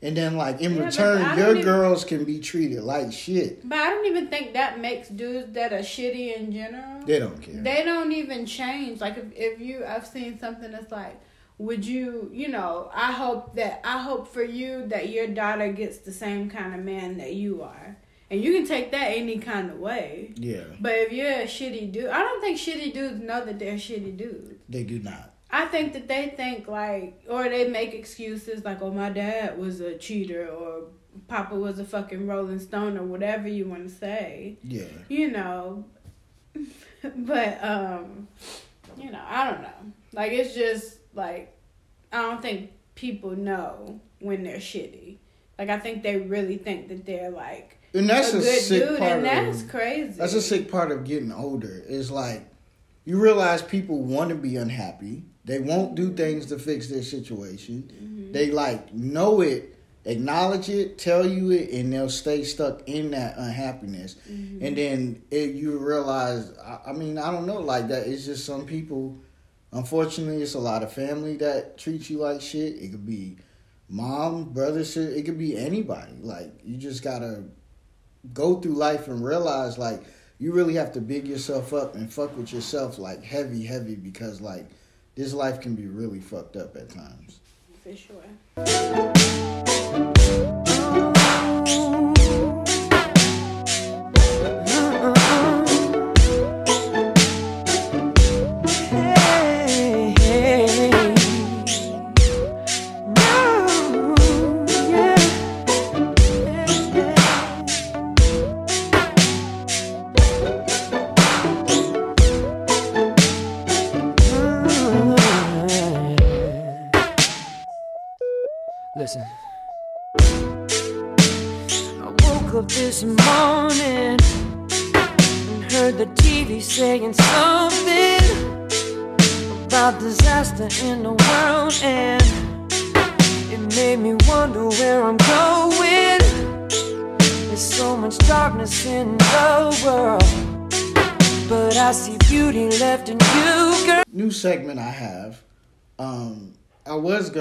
[0.05, 3.77] and then like in Yeah, return your even- girls can be treated like shit But
[3.79, 7.03] I don't even think that makes dudes that are shitty in general.
[7.05, 9.01] they don't care They don't even change.
[9.01, 11.15] Like if, if you, I've seen something that's like,
[11.57, 15.97] would you, you know, I hope that I hope for you that your daughter gets
[15.99, 17.95] the same kind of man that you are,
[18.29, 20.33] and you can take that any kind of way.
[20.35, 23.75] yeah But if you're a shitty dude, I don't think shitty dudes know that they're
[23.75, 24.51] shitty dudes.
[24.67, 28.91] they do not I think that they think like, or they make excuses like, oh,
[28.91, 30.89] my dad was a cheater, or
[31.29, 34.57] Papa was a fucking Rolling Stone, or whatever you want to say.
[34.63, 34.83] Yeah.
[35.07, 35.85] You know?
[37.15, 38.27] But um
[38.97, 39.93] you know i don't know.
[40.13, 41.55] Like it's just like
[42.11, 45.17] i don't think people know when they're shitty.
[45.59, 48.89] Like i think they really think that they're like and that's a a, good sick
[48.89, 50.17] dude part and that's of crazy.
[50.17, 51.83] that's a sick part of getting older.
[51.87, 52.49] Is like
[53.05, 57.89] you realize people want to be unhappy they won't do things to fix their situation
[57.93, 58.31] Mm-hmm.
[58.33, 59.71] they like know it
[60.05, 64.65] acknowledge it tell you it and they'll stay stuck in that unhappiness Mm-hmm.
[64.65, 68.45] and then it, you realize I, I mean i don't know like that it's just
[68.45, 69.17] some people
[69.71, 73.37] unfortunately it's a lot of family that treats you like shit it could be
[73.89, 77.43] mom brother sister it could be anybody like you just gotta
[78.33, 80.03] go through life and realize like
[80.39, 84.41] you really have to big yourself up and fuck with yourself like heavy heavy because
[84.41, 84.65] like
[85.15, 87.39] this life can be really fucked up at times.
[87.83, 89.24] For sure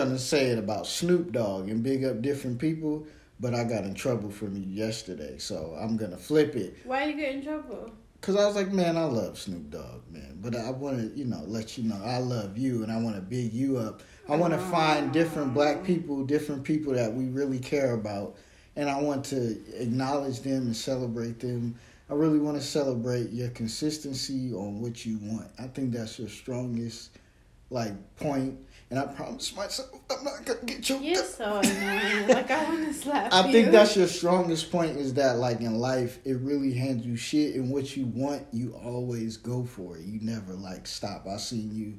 [0.05, 3.07] gonna say it about snoop dogg and big up different people
[3.40, 6.79] but I got in trouble from you yesterday, so I'm gonna flip it.
[6.85, 7.90] Why you get in trouble?
[8.21, 11.27] Cause I was like, man, I love Snoop Dogg, man, but I want to, you
[11.27, 14.01] know, let you know I love you, and I want to big you up.
[14.31, 18.37] I want to find different black people, different people that we really care about,
[18.77, 21.75] and I want to acknowledge them and celebrate them.
[22.09, 25.51] I really want to celebrate your consistency on what you want.
[25.59, 27.11] I think that's your strongest,
[27.69, 28.59] like, point.
[28.90, 31.25] And I promise myself I'm not gonna get choked You're up.
[31.27, 32.29] so annoying.
[32.29, 33.53] like I want to slap I you.
[33.53, 37.55] think that's your strongest point is that like in life it really hands you shit
[37.57, 40.05] and what you want you always go for it.
[40.05, 41.27] You never like stop.
[41.27, 41.94] I seen you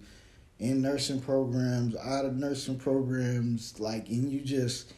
[0.60, 4.94] in nursing programs, out of nursing programs, like and you just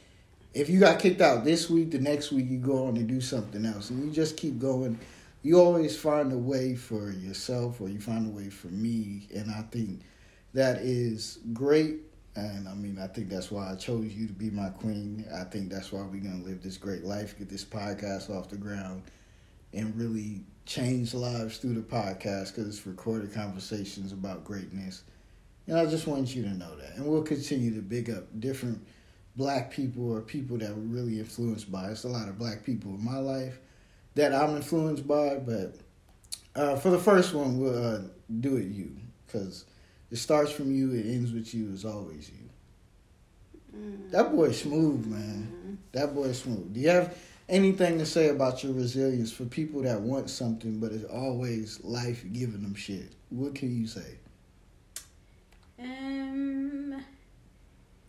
[0.54, 3.21] if you got kicked out this week, the next week you go on and do
[3.21, 5.00] something else and you just keep going.
[5.43, 9.50] You always find a way for yourself or you find a way for me and
[9.50, 10.02] I think
[10.58, 12.00] that is great
[12.36, 15.26] and I mean, I think that's why I chose you to be my queen.
[15.34, 18.58] I think that's why we're gonna live this great life, get this podcast off the
[18.58, 19.02] ground,
[19.74, 25.02] and really change lives through the podcast because it's recorded conversations about greatness.
[25.65, 26.96] And I just want you to know that.
[26.96, 28.86] And we'll continue to big up different
[29.36, 31.89] black people or people that we're really influenced by.
[31.89, 33.58] It's a lot of black people in my life
[34.13, 35.76] that I'm influenced by, but
[36.56, 38.02] uh, for the first one, we'll uh,
[38.41, 39.65] do it you because
[40.12, 42.50] it starts from you, it ends with you, it's always you.
[43.78, 44.12] Mm.
[44.12, 45.78] That boy smooth, man.
[45.91, 46.74] That boy smooth.
[46.74, 47.17] Do you have
[47.50, 52.24] anything to say about your resilience for people that want something, but it's always life
[52.32, 53.13] giving them shit?
[53.30, 54.17] What can you say?
[55.80, 57.04] Um,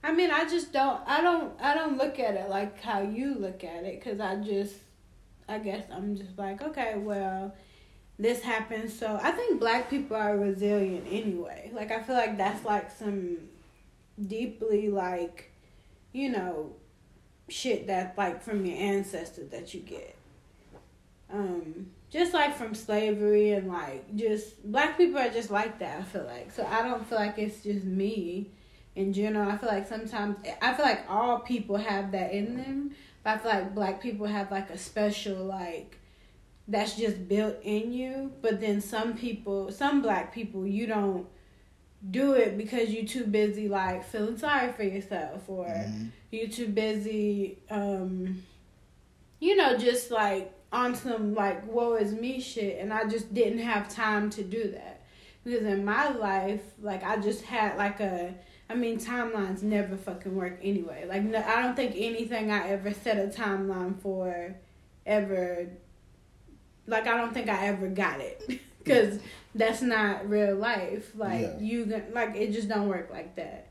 [0.03, 1.01] I mean, I just don't.
[1.07, 1.53] I don't.
[1.61, 4.75] I don't look at it like how you look at it, cause I just.
[5.51, 7.55] I guess I'm just like, okay, well,
[8.19, 11.71] this happened, so I think black people are resilient anyway.
[11.73, 13.39] Like I feel like that's like some
[14.27, 15.53] deeply like,
[16.13, 16.73] you know,
[17.49, 20.17] shit that like from your ancestors that you get.
[21.33, 26.01] Um, just like from slavery and like just black people are just like that.
[26.01, 28.51] I feel like so I don't feel like it's just me
[28.97, 29.49] in general.
[29.49, 33.39] I feel like sometimes I feel like all people have that in them, but I
[33.39, 35.99] feel like black people have like a special like
[36.69, 38.33] that's just built in you.
[38.43, 41.27] But then some people, some black people, you don't
[42.11, 46.11] do it because you're too busy like feeling sorry for yourself or Mhm.
[46.31, 48.41] you're too busy um
[49.41, 53.59] you know just like on some like woe is me shit and I just didn't
[53.59, 55.03] have time to do that
[55.43, 58.33] because in my life like I just had like a
[58.71, 62.93] I mean timelines never fucking work anyway like no, I don't think anything I ever
[62.95, 64.55] set a timeline for
[65.05, 65.69] ever
[66.89, 69.21] like I don't think I ever got it because
[69.55, 71.59] that's not real life like Yeah.
[71.61, 73.69] you like it just don't work like that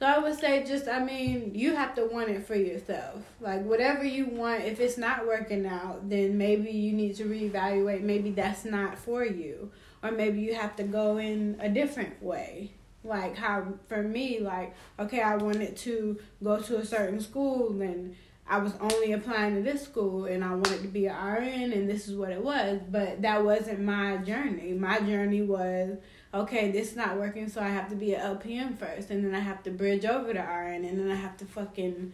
[0.00, 3.22] so I would say just I mean, you have to want it for yourself.
[3.40, 8.02] Like whatever you want, if it's not working out, then maybe you need to reevaluate.
[8.02, 9.70] Maybe that's not for you.
[10.02, 12.72] Or maybe you have to go in a different way.
[13.04, 18.16] Like how for me, like, okay, I wanted to go to a certain school and
[18.46, 21.88] I was only applying to this school and I wanted to be an RN and
[21.88, 22.80] this is what it was.
[22.90, 24.72] But that wasn't my journey.
[24.72, 25.96] My journey was
[26.34, 29.34] okay, this is not working, so I have to be an LPN first, and then
[29.34, 32.12] I have to bridge over to RN, and then I have to fucking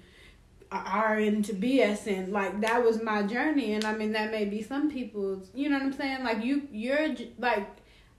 [0.70, 2.30] RN to BSN.
[2.30, 5.48] Like that was my journey, and I mean that may be some people's.
[5.54, 6.24] You know what I'm saying?
[6.24, 7.66] Like you, you're like.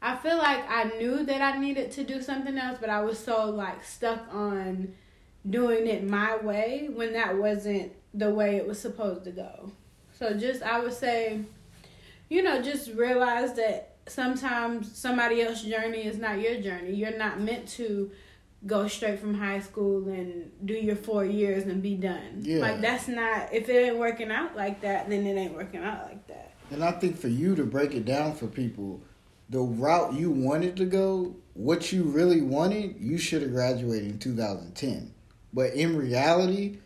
[0.03, 3.19] I feel like I knew that I needed to do something else, but I was
[3.19, 4.95] so like stuck on
[5.47, 9.71] doing it my way when that wasn't the way it was supposed to go.
[10.17, 11.41] So just I would say,
[12.29, 16.93] you know, just realize that sometimes somebody else's journey is not your journey.
[16.93, 18.11] You're not meant to
[18.67, 22.41] go straight from high school and do your four years and be done.
[22.41, 22.59] Yeah.
[22.59, 26.05] Like that's not if it ain't working out like that, then it ain't working out
[26.07, 26.53] like that.
[26.69, 29.01] And I think for you to break it down for people,
[29.49, 34.19] the route you wanted to go, what you really wanted, you should have graduated in
[34.19, 35.13] 2010.
[35.53, 36.77] But in reality,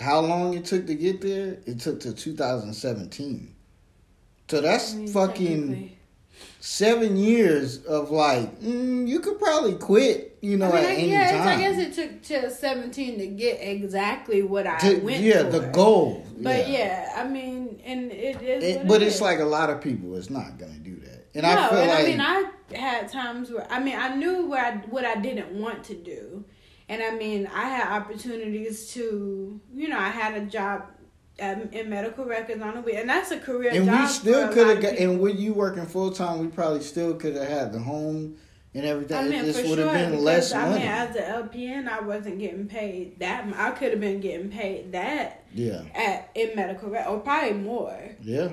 [0.00, 1.58] how long it took to get there?
[1.66, 3.54] It took to 2017.
[4.48, 5.96] So that's I mean, fucking
[6.60, 10.94] seven years of like, mm, you could probably quit, you know, I mean, at I,
[10.94, 11.48] any yeah, time.
[11.48, 15.50] I guess it took till seventeen to get exactly what I To- went yeah, for.
[15.50, 16.26] the goal.
[16.38, 17.12] But yeah.
[17.16, 18.64] I mean, and it is.
[18.64, 19.22] It- but it it's is.
[19.22, 21.88] like a lot of people is not gonna do that, and no, I feel and
[21.90, 25.14] like I mean, I had times where I mean, I knew where I, what I
[25.16, 26.44] didn't want to do,
[26.88, 30.84] and I mean, I had opportunities to, you know, I had a job
[31.40, 34.00] um, in medical records on the week, and that's a career and job.
[34.02, 37.36] we still could have got, and with you working full time, we probably still could
[37.36, 38.36] have had the home
[38.74, 39.16] and everything.
[39.16, 39.88] I mean, it just for would sure.
[39.88, 40.80] have been because, less I money.
[40.80, 43.46] mean, as an LPN, I wasn't getting paid that.
[43.56, 47.98] I could have been getting paid that yeah, at in medical rec, or probably more.
[48.22, 48.50] yeah,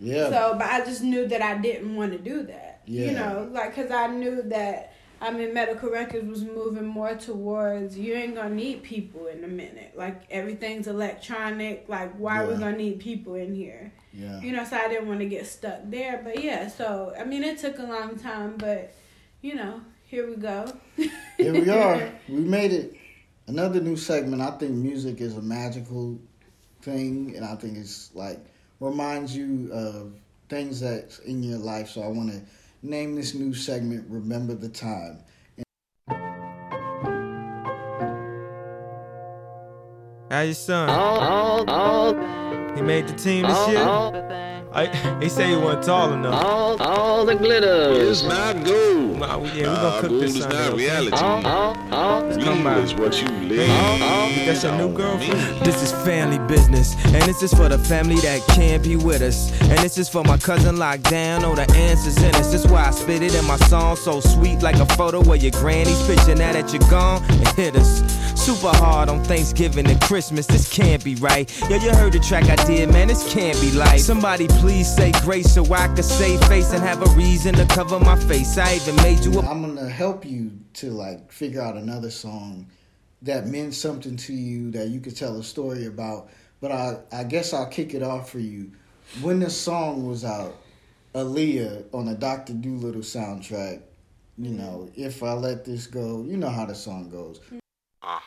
[0.00, 0.30] yeah.
[0.30, 2.80] So, but I just knew that I didn't want to do that.
[2.86, 3.06] Yeah.
[3.06, 4.92] You know, like because I knew that.
[5.24, 9.48] I mean, medical records was moving more towards you ain't gonna need people in a
[9.48, 9.94] minute.
[9.96, 11.86] Like everything's electronic.
[11.88, 13.90] Like why we gonna need people in here?
[14.12, 14.38] yeah.
[14.40, 16.20] You know, so I didn't want to get stuck there.
[16.22, 18.94] But yeah, so I mean, it took a long time, but
[19.40, 20.70] you know, here we go.
[21.38, 22.12] Here we are.
[22.28, 22.94] We made it.
[23.46, 24.40] Another new segment.
[24.40, 26.18] I think music is a magical
[26.82, 28.38] thing, and I think it's like
[28.78, 30.12] reminds you of
[30.48, 31.88] things that's in your life.
[31.88, 32.40] So I want to
[32.84, 35.20] name this new segment "Remember the Time."
[40.30, 40.88] How your son?
[40.90, 42.74] Oh, oh, oh.
[42.74, 43.78] He made the team this year.
[44.72, 46.44] I, he said he wasn't tall enough.
[46.44, 49.03] All, all the glitter is not gold.
[49.26, 51.16] Nah, we- yeah, we Nah, gonna cook gold this is not reality.
[51.16, 51.46] all,
[51.92, 52.76] all, Let's Real come by.
[52.78, 53.68] is what you live.
[53.68, 55.60] Hey, that's your new girlfriend.
[55.64, 59.50] This is family business, and this is for the family that can't be with us.
[59.62, 62.52] And this is for my cousin locked down, oh the answers in us.
[62.52, 65.52] That's why I spit it in my song, so sweet like a photo of your
[65.52, 66.34] granny's picture.
[66.34, 68.02] Now that you're gone, it hit us.
[68.44, 70.46] Super hard on Thanksgiving and Christmas.
[70.46, 71.50] This can't be right.
[71.70, 73.08] Yo, you heard the track I did, man.
[73.08, 74.00] This can't be life.
[74.00, 77.98] Somebody please say grace so I can save face and have a reason to cover
[77.98, 78.58] my face.
[78.58, 82.66] I even made you a I'm gonna help you to like figure out another song
[83.22, 86.28] that meant something to you that you could tell a story about.
[86.60, 88.72] But I, I guess I'll kick it off for you.
[89.22, 90.54] When the song was out,
[91.14, 93.80] Aaliyah on the Doctor Dolittle soundtrack,
[94.36, 97.40] you know, if I let this go, you know how the song goes.
[98.06, 98.20] Uh,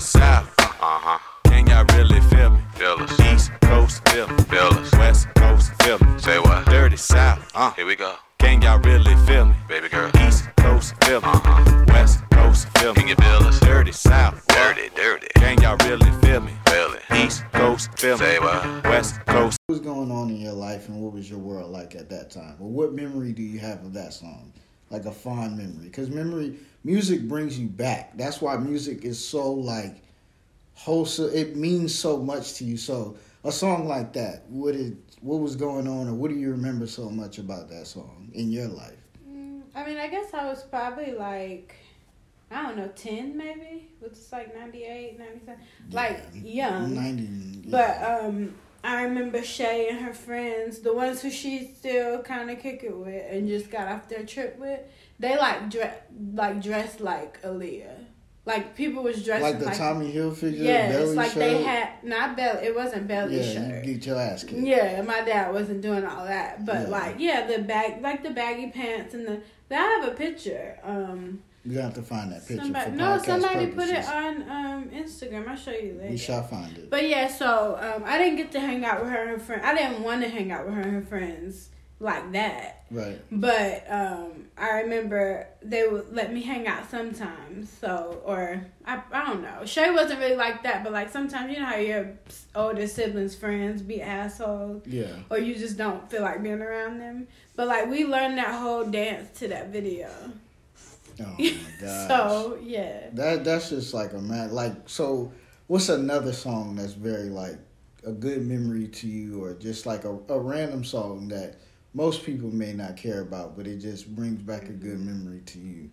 [0.00, 0.54] dirty South.
[0.58, 1.18] Uh huh.
[1.44, 2.60] Can y'all really feel me?
[2.74, 3.20] Feel us.
[3.20, 4.42] East Coast feel me.
[4.44, 4.92] Feel us.
[4.92, 6.18] West Coast feel me.
[6.18, 6.64] Say what?
[6.66, 7.50] Dirty South.
[7.54, 7.72] Uh.
[7.74, 8.14] Here we go.
[8.38, 9.54] Can y'all really feel me?
[9.68, 10.10] Baby girl.
[10.26, 11.28] East Coast feel me.
[11.28, 11.84] Uh huh.
[11.88, 13.00] West Coast feel me.
[13.00, 13.60] Can you feel us?
[13.60, 14.42] Dirty South.
[14.48, 15.28] Dirty, dirty.
[15.36, 16.52] Can y'all really feel me?
[16.66, 17.02] Feel it.
[17.16, 18.24] East Coast feel me.
[18.24, 18.84] Say what?
[18.84, 19.58] West Coast.
[19.66, 22.30] What was going on in your life and what was your world like at that
[22.30, 22.56] time?
[22.58, 24.52] Or what memory do you have of that song?
[24.90, 25.84] Like a fond memory?
[25.84, 28.16] Because memory, music brings you back.
[28.16, 30.02] That's why music is so like
[30.74, 31.30] wholesome.
[31.32, 32.76] It means so much to you.
[32.76, 36.50] So a song like that, what it, what was going on, or what do you
[36.50, 38.96] remember so much about that song in your life?
[39.28, 41.76] Mm, I mean, I guess I was probably like,
[42.50, 43.88] I don't know, 10 maybe?
[44.00, 45.60] Which is like 98, 97.
[45.92, 46.94] Like, young.
[46.94, 47.70] Ninety.
[47.70, 52.58] But um, I remember Shay and her friends, the ones who she still kind of
[52.60, 54.80] kick it with and just got off their trip with,
[55.18, 55.98] they like, dre-
[56.34, 58.06] like dressed like Aaliyah.
[58.46, 59.74] Like, people was dressing like like.
[59.74, 61.38] the Tommy Hilfiger Yes, belly like shirt.
[61.40, 63.84] they had, not belly, it wasn't belly yeah, shirt.
[63.84, 64.62] you get your ass kicked.
[64.62, 66.88] Yeah, my dad wasn't doing all that, but Yeah.
[66.88, 69.42] like, yeah, the bag, like the baggy pants and the.
[69.70, 70.78] I have a picture.
[70.82, 72.62] Um, You have to find that picture.
[72.64, 75.46] somebody, for no, somebody put it on um Instagram.
[75.46, 76.10] I'll show you later.
[76.10, 76.88] We shall find it.
[76.88, 79.62] But yeah, so um, I didn't get to hang out with her and her friends.
[79.64, 81.68] I didn't want to hang out with her and her friends
[82.02, 82.84] like that.
[82.90, 83.20] Right.
[83.30, 87.70] But um, I remember they would let me hang out sometimes.
[87.78, 89.66] So, or I, I don't know.
[89.66, 92.12] Shay wasn't really like that, but like sometimes you know how your
[92.54, 95.12] older siblings' friends be assholes, Yeah.
[95.30, 97.28] or you just don't feel like being around them.
[97.54, 100.08] But like we learned that whole dance to that video.
[101.20, 102.08] Oh my god.
[102.08, 103.10] so yeah.
[103.12, 104.52] That that's just like a man.
[104.52, 105.32] Like so,
[105.66, 107.58] what's another song that's very like
[108.06, 111.56] a good memory to you, or just like a, a random song that
[111.92, 115.58] most people may not care about, but it just brings back a good memory to
[115.58, 115.90] you.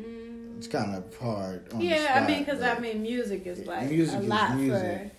[0.00, 0.58] Mm.
[0.58, 1.72] It's kind of hard.
[1.72, 4.56] On the Yeah, I mean, because I mean, music is like Music a is lot
[4.56, 5.12] music.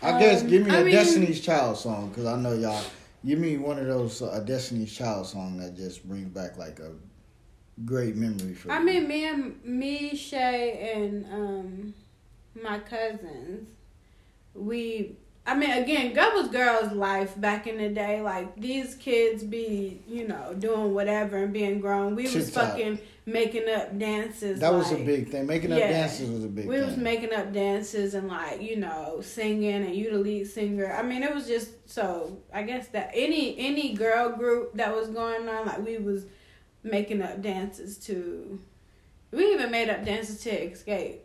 [0.00, 0.06] for.
[0.06, 2.82] I guess um, give me I a mean- Destiny's Child song because I know y'all.
[3.24, 6.78] Give me one of those uh, a Destiny's Child song that just brings back like
[6.80, 6.92] a
[7.84, 8.84] great memory for I you.
[8.84, 11.94] mean, me and me, Shay, and um,
[12.62, 13.68] my cousins,
[14.54, 15.16] we.
[15.48, 18.20] I mean, again, that was girls' life back in the day.
[18.20, 22.16] Like these kids be, you know, doing whatever and being grown.
[22.16, 24.58] We was fucking making up dances.
[24.58, 25.46] that was a big thing.
[25.46, 26.86] Making up dances was a big we thing.
[26.86, 31.02] was making up dances and like you know singing and you the lead singer i
[31.02, 35.48] mean it was just so i guess that any any girl group that was going
[35.48, 36.26] on like we was
[36.86, 38.58] making up dances to
[39.32, 41.22] we even made up dances to escape.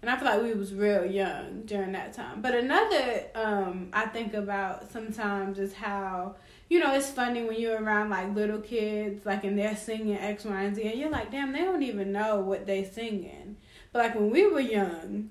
[0.00, 2.40] And i feel like we was real young during that time.
[2.40, 6.36] But another um i think about sometimes is how
[6.68, 10.44] you know it's funny when you're around like little kids like and they're singing x
[10.44, 13.56] y and z and you're like damn they don't even know what they singing.
[13.92, 15.30] But like when we were young,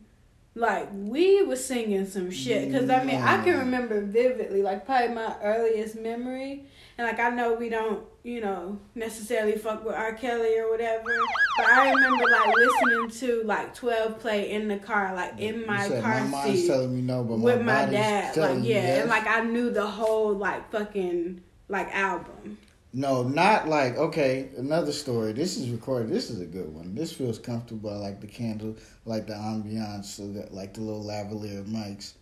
[0.56, 2.72] like we was singing some shit.
[2.72, 6.66] Because I mean I can remember vividly like probably my earliest memory.
[6.98, 11.04] And like I know we don't you know necessarily fuck with R Kelly or whatever
[11.58, 15.88] but I remember like listening to like twelve play in the car like in my
[15.88, 18.76] said, car my mind's seat telling me no, but my with my dad like yeah
[18.76, 19.02] yes.
[19.02, 22.58] and like I knew the whole like fucking like album
[22.94, 24.50] No, not like okay.
[24.58, 25.32] Another story.
[25.32, 26.10] This is recorded.
[26.10, 26.94] This is a good one.
[26.94, 27.90] This feels comfortable.
[27.90, 32.16] I like the candle, I like the ambiance, so that like the little lavalier mics.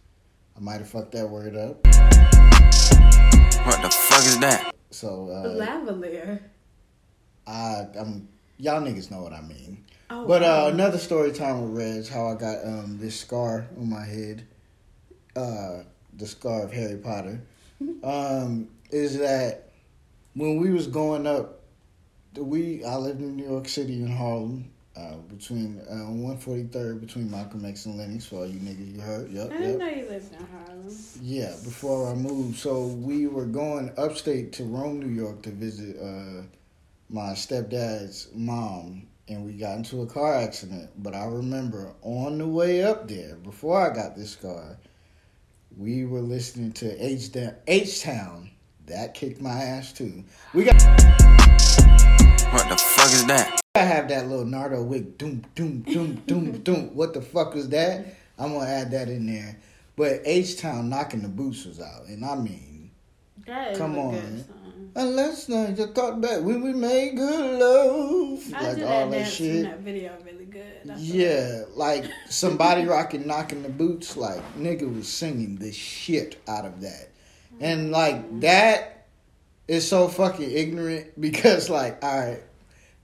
[0.55, 1.83] I might have fucked that word up.
[3.65, 4.68] What the fuck is that?
[4.91, 6.39] So uh, lavalier
[7.49, 8.27] I, I'm
[8.57, 9.85] y'all niggas know what I mean.
[10.09, 10.65] Oh, but wow.
[10.65, 14.45] uh, another story time with Reg, how I got um this scar on my head,
[15.35, 15.83] uh,
[16.13, 17.41] the scar of Harry Potter,
[18.03, 19.71] um, is that
[20.35, 21.61] when we was going up,
[22.37, 26.99] we I lived in New York City in Harlem, uh, between uh, one forty third
[26.99, 28.25] between Malcolm X and Lenox.
[28.25, 29.79] For all you niggas, you heard, yep, I didn't yep.
[29.79, 32.57] know you lived in Harlem Yeah, before I moved.
[32.57, 36.43] So we were going upstate to Rome, New York to visit uh,
[37.09, 40.89] my stepdad's mom, and we got into a car accident.
[40.97, 44.77] But I remember on the way up there, before I got this car,
[45.77, 47.29] we were listening to H
[47.67, 48.51] H Town.
[48.87, 50.23] That kicked my ass too.
[50.53, 50.81] We got.
[52.51, 53.58] What the fuck is that?
[53.75, 55.19] I have that little Nardo Wick.
[55.19, 56.95] Doom, doom, doom, doom, doom.
[56.95, 58.03] What the fuck was that?
[58.39, 59.57] I'm gonna add that in there.
[59.95, 62.89] But H Town knocking the boots was out, and I mean,
[63.45, 64.11] that Come on.
[64.19, 64.55] good song
[64.95, 69.19] and let's not just talk back when we made good love, I like all that
[69.19, 69.63] that shit.
[69.63, 74.17] that video really good feel Yeah, like somebody rocking, knocking the boots.
[74.17, 77.09] Like nigga was singing the shit out of that,
[77.59, 79.05] and like that
[79.67, 82.43] is so fucking ignorant because like all right.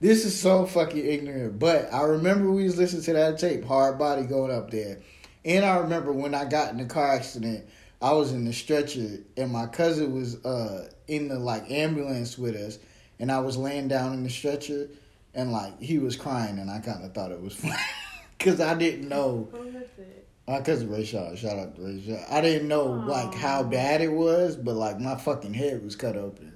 [0.06, 3.98] This is so fucking ignorant, but I remember we was listening to that tape, Hard
[3.98, 5.00] Body going up there.
[5.44, 7.66] And I remember when I got in the car accident,
[8.00, 12.54] I was in the stretcher and my cousin was uh in the like ambulance with
[12.54, 12.78] us
[13.18, 14.88] and I was laying down in the stretcher
[15.34, 17.74] and like he was crying and I kind of thought it was funny
[18.38, 20.28] cuz I didn't know What was it?
[20.46, 22.24] my cousin Ray Shaw, shout out to Ray Shaw.
[22.30, 26.16] I didn't know like how bad it was, but like my fucking head was cut
[26.16, 26.55] open.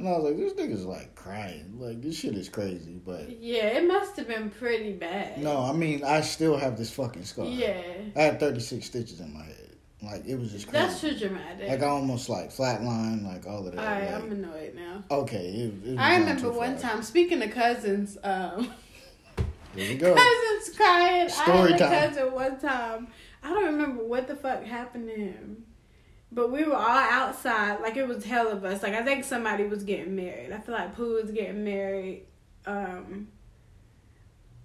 [0.00, 1.74] And I was like, this nigga's like crying.
[1.78, 5.38] Like this shit is crazy, but Yeah, it must have been pretty bad.
[5.42, 7.44] no, I mean I still have this fucking scar.
[7.46, 7.80] Yeah.
[8.16, 9.56] I had 36 stitches in my head.
[10.02, 10.86] Like it was just crazy.
[10.86, 11.68] That's too dramatic.
[11.68, 13.78] Like I almost like flatline, like all of that.
[13.78, 15.04] Alright, like- I'm annoyed now.
[15.10, 15.46] okay.
[15.84, 18.72] It, it I remember one time, speaking of cousins, um,
[19.74, 20.14] There we go.
[20.14, 21.28] cousins crying.
[21.28, 21.92] Story I had time.
[21.92, 23.08] a cousin one time.
[23.42, 25.64] I don't remember what the fuck happened to him.
[26.32, 28.82] But we were all outside, like it was hell of us.
[28.82, 30.52] Like I think somebody was getting married.
[30.52, 32.26] I feel like Pooh was getting married.
[32.66, 33.28] Um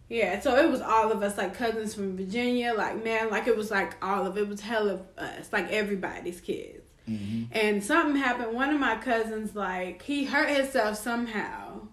[0.10, 3.58] Yeah, so it was all of us, like cousins from Virginia, like man, like it
[3.58, 6.86] was like all of it was hell of us, like everybody's kids.
[7.10, 7.44] Mm-hmm.
[7.52, 8.54] And something happened.
[8.54, 11.88] One of my cousins, like, he hurt himself somehow.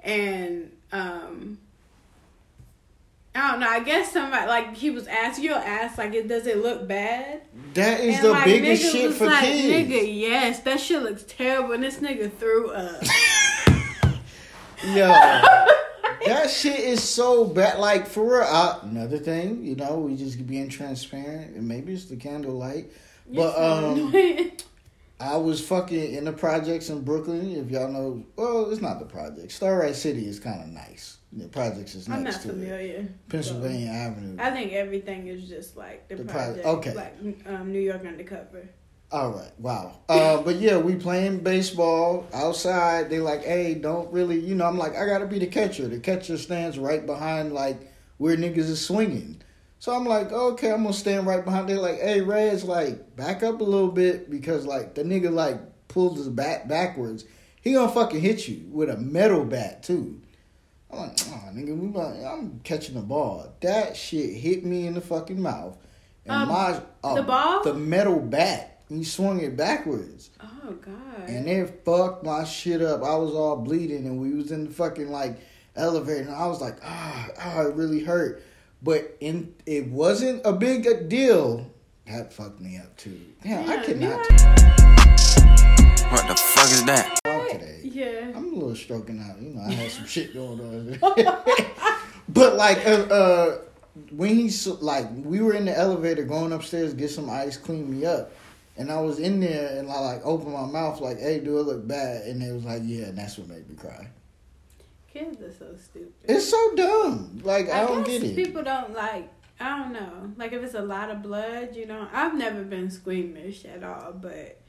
[0.00, 1.58] And, um,
[3.34, 3.68] I don't know.
[3.68, 7.42] I guess somebody, like, he was asked, you'll ask, like, it, does it look bad?
[7.74, 9.88] That is And, the like, biggest shit for like, kids.
[9.88, 11.72] Nigga, yes, that shit looks terrible.
[11.72, 13.02] And this nigga threw up.
[14.82, 15.08] Yo,
[16.26, 17.78] that shit is so bad.
[17.78, 18.42] Like for real.
[18.42, 22.90] I, another thing, you know, we just being transparent, and maybe it's the candlelight,
[23.28, 24.12] but um,
[25.20, 27.54] I was fucking in the projects in Brooklyn.
[27.54, 29.54] If y'all know, well, it's not the projects.
[29.54, 31.18] Starrett City is kind of nice.
[31.32, 32.52] The projects is I'm next not to it.
[32.52, 33.08] familiar.
[33.28, 34.36] Pennsylvania Avenue.
[34.40, 36.94] I think everything is just like the, The project- project, okay.
[36.94, 38.68] like um, New York Undercover.
[39.12, 39.98] All right, wow.
[40.08, 43.10] Uh, but yeah, we playing baseball outside.
[43.10, 44.66] They like, hey, don't really, you know.
[44.66, 45.88] I'm like, I gotta be the catcher.
[45.88, 49.42] The catcher stands right behind like where niggas is swinging.
[49.80, 51.68] So I'm like, okay, I'm gonna stand right behind.
[51.68, 55.58] They like, hey, Rez, like back up a little bit because like the nigga like
[55.88, 57.24] pulls his bat backwards.
[57.62, 60.20] He gonna fucking hit you with a metal bat too.
[60.92, 63.52] I'm like, oh, nigga, we about, I'm catching the ball.
[63.60, 65.76] That shit hit me in the fucking mouth.
[66.26, 67.62] And Um, my uh, the ball?
[67.62, 68.82] the metal bat.
[68.88, 70.30] He swung it backwards.
[70.42, 71.28] Oh, God.
[71.28, 73.02] And it fucked my shit up.
[73.04, 75.38] I was all bleeding and we was in the fucking like
[75.76, 78.42] elevator and I was like, ah, ah it really hurt.
[78.82, 81.70] But in it wasn't a big deal.
[82.06, 83.20] That fucked me up too.
[83.44, 85.29] Damn, I Yeah, cannot What
[88.90, 89.40] stroking out.
[89.40, 90.98] You know, I had some shit going on.
[92.28, 93.58] but like, uh, uh,
[94.10, 98.04] when he's like, we were in the elevator going upstairs get some ice, clean me
[98.04, 98.32] up,
[98.76, 101.62] and I was in there and I like opened my mouth like, "Hey, do it
[101.62, 104.08] look bad?" And they was like, "Yeah," and that's what made me cry.
[105.12, 106.12] Kids are so stupid.
[106.24, 107.40] It's so dumb.
[107.44, 108.36] Like I, don't guess get it.
[108.36, 109.28] People don't like.
[109.60, 110.32] I don't know.
[110.36, 114.12] Like if it's a lot of blood, you know, I've never been squeamish at all,
[114.14, 114.59] but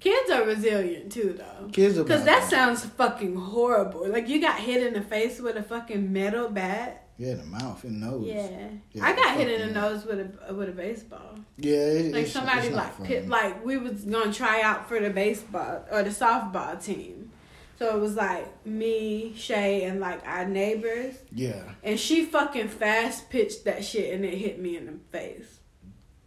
[0.00, 1.68] kids are resilient too, though.
[1.72, 4.08] Kids are Because that sounds fucking horrible.
[4.08, 7.04] Like you got hit in the face with a fucking metal bat.
[7.18, 8.24] Yeah, the mouth and nose.
[8.26, 8.68] Yeah.
[8.92, 11.34] Yeah, I got hit in the nose with a with a baseball.
[11.56, 15.00] Yeah, it, Like it's, somebody it's like pit, like we was gonna try out for
[15.00, 17.32] the baseball or the softball team.
[17.78, 21.14] So it was like me, Shay, and like our neighbors.
[21.32, 25.57] Yeah, And she fucking fast pitched that shit and it hit me in the face.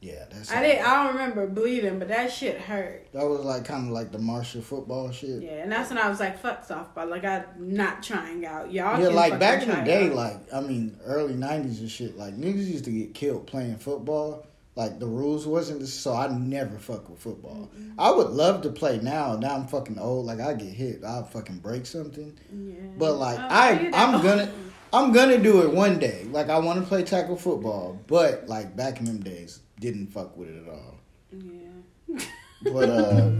[0.01, 0.51] Yeah, that's.
[0.51, 3.07] I didn't I don't remember bleeding, but that shit hurt.
[3.13, 5.43] That was like kind of like the Marshall football shit.
[5.43, 7.07] Yeah, and that's when I was like, fuck softball.
[7.07, 8.73] Like I'm not trying out.
[8.73, 10.15] Y'all yeah, like back in the day, out.
[10.15, 12.17] like I mean, early '90s and shit.
[12.17, 14.47] Like niggas used to get killed playing football.
[14.75, 17.69] Like the rules wasn't so I never fuck with football.
[17.99, 19.35] I would love to play now.
[19.35, 20.25] Now I'm fucking old.
[20.25, 22.35] Like I get hit, I'll fucking break something.
[22.51, 22.75] Yeah.
[22.97, 24.51] But like Oh, I, I'm gonna,
[24.93, 26.25] I'm gonna do it one day.
[26.31, 30.37] Like I want to play tackle football, but like back in them days, didn't fuck
[30.37, 30.95] with it at all.
[31.31, 32.19] Yeah.
[32.65, 33.31] But uh,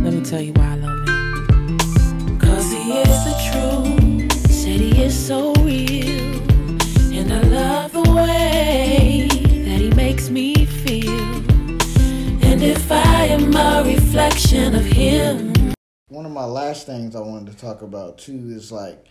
[0.00, 2.38] Let me tell you why I love him.
[2.38, 4.50] Cause he is the truth.
[4.50, 6.40] Said he is so real.
[7.12, 11.10] And I love the way that he makes me feel.
[12.48, 15.52] And if I am a reflection of him,
[16.08, 19.04] one of my last things I wanted to talk about too is like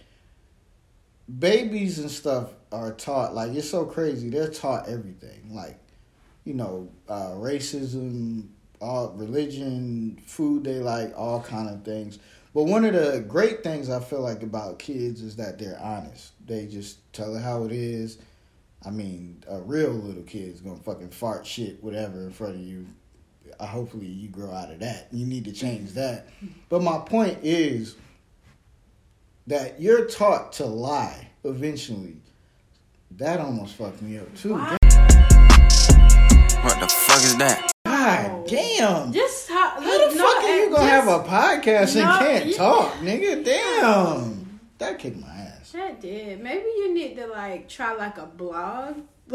[1.39, 4.29] babies and stuff are taught like it's so crazy.
[4.29, 5.79] They're taught everything, like
[6.43, 8.47] you know, uh, racism,
[8.79, 12.19] all religion, food they like, all kind of things.
[12.53, 16.31] But one of the great things I feel like about kids is that they're honest.
[16.45, 18.19] They just tell it how it is.
[18.85, 22.85] I mean, a real little kid's gonna fucking fart shit, whatever, in front of you.
[23.59, 25.07] Hopefully, you grow out of that.
[25.11, 26.27] You need to change that.
[26.69, 27.95] But my point is
[29.47, 32.17] that you're taught to lie eventually.
[33.11, 34.55] That almost fucked me up too.
[34.55, 34.79] What
[36.79, 37.71] the fuck is that?
[37.85, 39.11] God damn.
[39.13, 39.75] Just talk.
[39.81, 42.93] How the no, fuck are you gonna have a podcast and No, can't you- talk,
[42.95, 43.43] nigga?
[43.45, 44.59] Damn.
[44.79, 45.71] That kicked my ass.
[45.71, 46.41] That did.
[46.41, 48.97] Maybe you need to like try like a blog.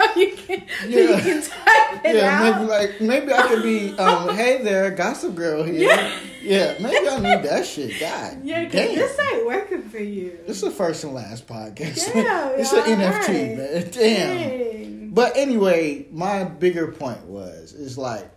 [0.00, 1.20] Like you can so you Yeah.
[1.20, 2.56] can type it Yeah, out.
[2.60, 5.88] maybe like maybe I could be um hey there, gossip girl here.
[5.88, 6.18] Yeah.
[6.42, 8.00] Yeah, maybe I need that shit.
[8.00, 8.38] God.
[8.44, 8.94] yeah, damn.
[8.94, 10.38] this ain't working for you.
[10.46, 12.14] This is the first and last podcast.
[12.14, 13.56] Yeah, it's an NFT, right.
[13.56, 13.90] man.
[13.90, 14.38] Damn.
[14.38, 15.10] Dang.
[15.12, 18.30] But anyway, my bigger point was is like,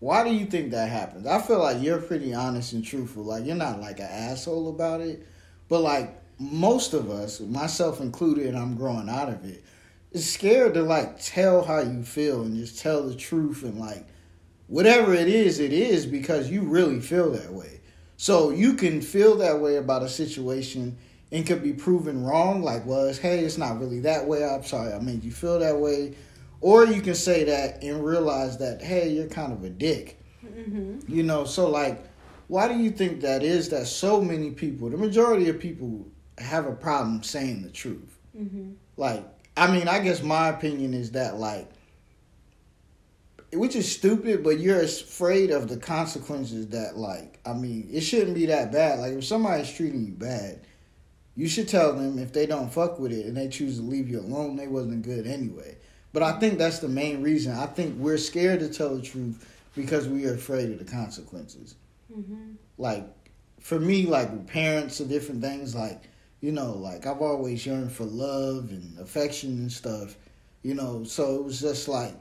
[0.00, 1.26] why do you think that happens?
[1.26, 3.22] I feel like you're pretty honest and truthful.
[3.22, 5.24] Like you're not like an asshole about it,
[5.68, 9.62] but like most of us, myself included, and I'm growing out of it,
[10.12, 14.06] is scared to like tell how you feel and just tell the truth and like
[14.66, 17.80] whatever it is, it is because you really feel that way.
[18.16, 20.96] So you can feel that way about a situation
[21.32, 24.44] and could be proven wrong, like, well, it's, hey, it's not really that way.
[24.44, 26.14] I'm sorry, I made you feel that way.
[26.60, 30.20] Or you can say that and realize that, hey, you're kind of a dick.
[30.44, 31.00] Mm-hmm.
[31.12, 32.04] You know, so like,
[32.48, 36.06] why do you think that is that so many people, the majority of people,
[36.38, 38.18] have a problem saying the truth?
[38.36, 38.72] Mm-hmm.
[38.96, 39.24] Like,
[39.56, 41.68] I mean, I guess my opinion is that, like,
[43.52, 48.34] which is stupid, but you're afraid of the consequences that, like, I mean, it shouldn't
[48.34, 49.00] be that bad.
[49.00, 50.60] Like, if somebody's treating you bad,
[51.36, 54.08] you should tell them if they don't fuck with it and they choose to leave
[54.08, 55.76] you alone, they wasn't good anyway.
[56.12, 57.52] But I think that's the main reason.
[57.52, 61.76] I think we're scared to tell the truth because we are afraid of the consequences.
[62.12, 62.52] Mm-hmm.
[62.78, 63.06] Like,
[63.60, 66.09] for me, like, parents and different things, like,
[66.40, 70.16] you know, like, I've always yearned for love and affection and stuff,
[70.62, 72.14] you know, so it was just like,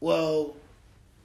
[0.00, 0.56] well,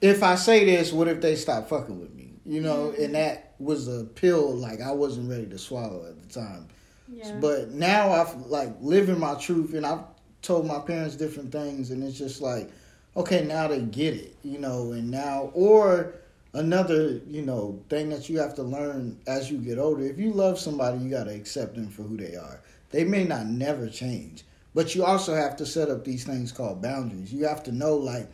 [0.00, 2.32] if I say this, what if they stop fucking with me?
[2.46, 6.40] You know, and that was a pill like I wasn't ready to swallow at the
[6.40, 6.68] time.
[7.12, 7.36] Yeah.
[7.40, 10.04] But now I've like living my truth and I've
[10.42, 12.70] told my parents different things and it's just like,
[13.16, 16.14] okay, now they get it, you know, and now or
[16.58, 20.02] another, you know, thing that you have to learn as you get older.
[20.04, 22.60] If you love somebody, you gotta accept them for who they are.
[22.90, 24.44] They may not never change.
[24.74, 27.32] But you also have to set up these things called boundaries.
[27.32, 28.30] You have to know like,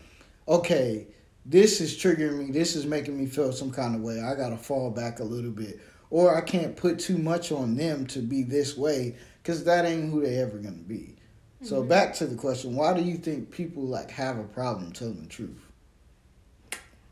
[0.48, 1.06] okay,
[1.46, 4.20] this is triggering me, this is making me feel some kind of way.
[4.20, 5.80] I gotta fall back a little bit.
[6.10, 10.10] Or I can't put too much on them to be this way, because that ain't
[10.10, 11.16] who they ever gonna be.
[11.62, 11.88] So Mhm.
[11.88, 15.28] back to the question, why do you think people like have a problem telling the
[15.28, 15.60] truth?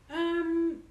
[0.09, 0.83] Um.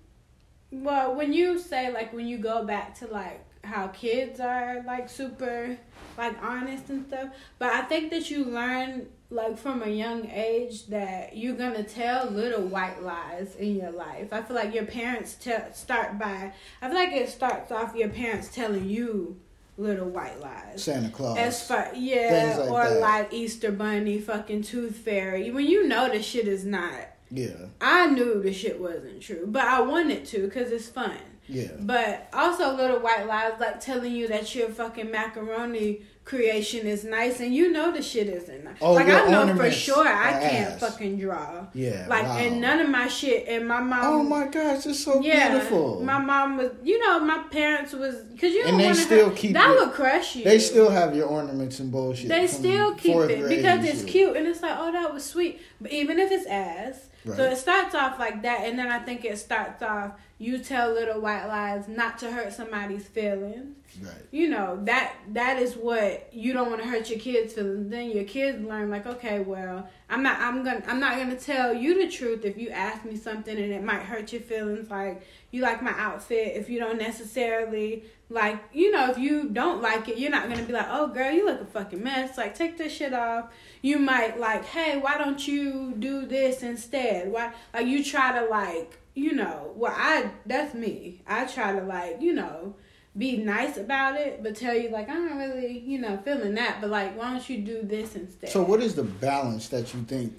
[0.72, 5.08] Well, when you say like when you go back to like how kids are like
[5.08, 5.76] super
[6.18, 7.28] like honest and stuff.
[7.58, 12.30] But I think that you learn like from a young age that you're gonna tell
[12.30, 14.32] little white lies in your life.
[14.32, 16.52] I feel like your parents tell start by.
[16.80, 19.40] I feel like it starts off your parents telling you
[19.78, 20.82] little white lies.
[20.82, 21.38] Santa Claus.
[21.38, 23.00] As far yeah, like or that.
[23.00, 25.50] like Easter Bunny, fucking Tooth Fairy.
[25.50, 27.08] When you know the shit is not.
[27.32, 31.16] Yeah, I knew the shit wasn't true, but I wanted to because it's fun.
[31.48, 31.68] yeah.
[31.80, 37.40] But also little white lies like telling you that your fucking macaroni creation is nice
[37.40, 38.76] and you know the shit isn't nice.
[38.80, 40.78] Oh, like I know for sure I can't ass.
[40.80, 41.66] fucking draw.
[41.74, 42.38] Yeah, Like wow.
[42.38, 46.00] and none of my shit and my mom Oh my gosh, it's so yeah, beautiful.
[46.04, 49.70] my mom was, you know, my parents was, cause you And they still keep that
[49.74, 49.80] it.
[49.80, 50.44] would crush you.
[50.44, 52.28] They still have your ornaments and bullshit.
[52.28, 54.08] They still keep it because it's shit.
[54.08, 55.60] cute and it's like, oh, that was sweet.
[55.80, 59.24] But even if it's ass, so it starts off like that, and then I think
[59.24, 60.12] it starts off.
[60.38, 63.76] You tell little white lies not to hurt somebody's feelings.
[64.02, 64.14] Right.
[64.32, 67.90] You know that that is what you don't want to hurt your kids' feelings.
[67.90, 70.40] Then your kids learn like, okay, well, I'm not.
[70.40, 70.82] I'm gonna.
[70.86, 74.02] I'm not gonna tell you the truth if you ask me something and it might
[74.02, 74.90] hurt your feelings.
[74.90, 76.56] Like you like my outfit.
[76.56, 80.62] If you don't necessarily like, you know, if you don't like it, you're not gonna
[80.62, 82.38] be like, oh girl, you look a fucking mess.
[82.38, 83.52] Like take this shit off.
[83.82, 87.30] You might like, hey, why don't you do this instead?
[87.30, 91.20] Why like you try to like, you know, well I that's me.
[91.26, 92.74] I try to like, you know,
[93.16, 96.80] be nice about it, but tell you like I'm not really, you know, feeling that.
[96.80, 98.50] But like, why don't you do this instead?
[98.50, 100.38] So, what is the balance that you think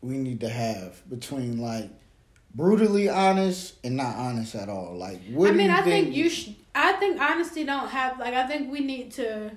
[0.00, 1.90] we need to have between like
[2.54, 4.96] brutally honest and not honest at all?
[4.96, 6.06] Like, what I do mean, I think?
[6.06, 6.30] think you.
[6.30, 8.34] Sh- I think honesty don't have like.
[8.34, 9.52] I think we need to,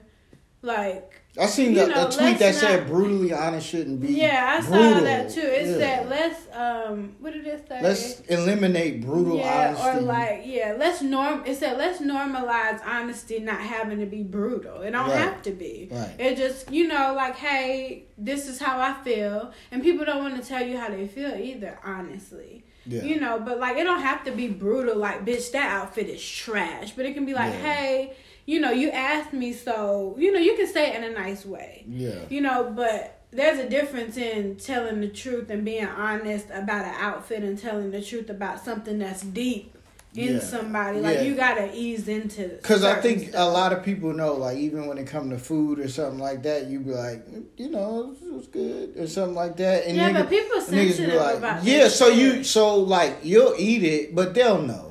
[0.61, 1.21] like.
[1.39, 4.07] I seen know, a tweet that let's said brutally honest shouldn't be.
[4.13, 5.03] Yeah, I saw brutal.
[5.03, 5.41] that too.
[5.41, 5.77] It Yeah.
[5.77, 7.15] said let's um.
[7.19, 7.79] What did it say?
[7.79, 9.99] Let's eliminate brutal yeah, honesty.
[9.99, 11.43] or like yeah, let's norm.
[11.45, 14.81] It said let's normalize honesty, not having to be brutal.
[14.81, 15.17] It don't Right.
[15.19, 15.89] have to be.
[15.91, 16.15] Right.
[16.17, 20.41] It just you know like hey, this is how I feel, and people don't want
[20.41, 21.77] to tell you how they feel either.
[21.83, 22.63] Honestly.
[22.87, 23.03] Yeah.
[23.03, 24.95] You know, but like it don't have to be brutal.
[24.97, 26.91] Like, bitch, that outfit is trash.
[26.91, 27.59] But it can be like, Yeah.
[27.73, 28.13] hey,
[28.45, 31.45] you know, you asked me, so you know, you can say it in a nice
[31.45, 31.83] way.
[31.87, 32.19] Yeah.
[32.29, 36.95] You know, but there's a difference in telling the truth and being honest about an
[36.97, 39.76] outfit and telling the truth about something that's deep
[40.15, 40.39] in Yeah.
[40.39, 40.99] somebody.
[40.99, 41.21] Like Yeah.
[41.23, 43.35] you gotta ease into Because I think stuff.
[43.35, 46.43] a lot of people know, like, even when it come to food or something like
[46.43, 47.23] that, you be like,
[47.57, 49.85] you know, it was good or something like that.
[49.85, 51.87] And Yeah, but people niggas be like, about yeah.
[51.87, 52.17] So shit.
[52.17, 54.83] you, so like, you'll eat it, but they'll know.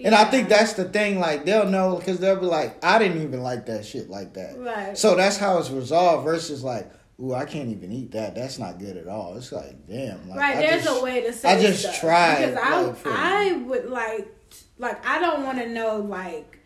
[0.00, 3.20] And I think that's the thing, like they'll know because they'll be like, I didn't
[3.22, 4.56] even like that shit like that.
[4.56, 4.96] Right.
[4.96, 6.88] So that's how it's resolved versus like,
[7.20, 8.36] ooh, I can't even eat that.
[8.36, 9.36] That's not good at all.
[9.36, 10.28] It's like, damn.
[10.28, 11.98] Like, right, I there's just- a way to say I just stuff.
[11.98, 12.46] tried.
[12.46, 14.28] because I like, I would like
[14.78, 16.58] like I don't want to know like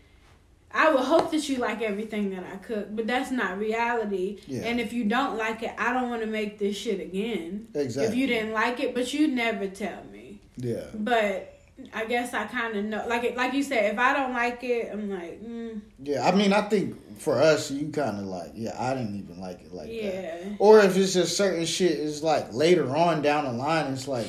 [0.74, 4.38] I would hope that you like everything that I cook, but that's not reality.
[4.46, 4.62] Yeah.
[4.62, 7.68] And if you don't like it, I don't want to make this shit again.
[7.74, 8.10] Exactly.
[8.10, 10.40] If you didn't like it, but you never tell me.
[10.56, 10.84] yeah.
[10.94, 11.58] But
[11.92, 14.64] I guess I kind of know, like it, like you said, if I don't like
[14.64, 18.52] it, I'm like, mm, Yeah, I mean, I think for us, you kind of like,
[18.54, 19.92] yeah, I didn't even like it like that.
[19.94, 20.56] yeah.
[20.58, 24.28] Or if it's just certain shit, it's like later on down the line, it's like,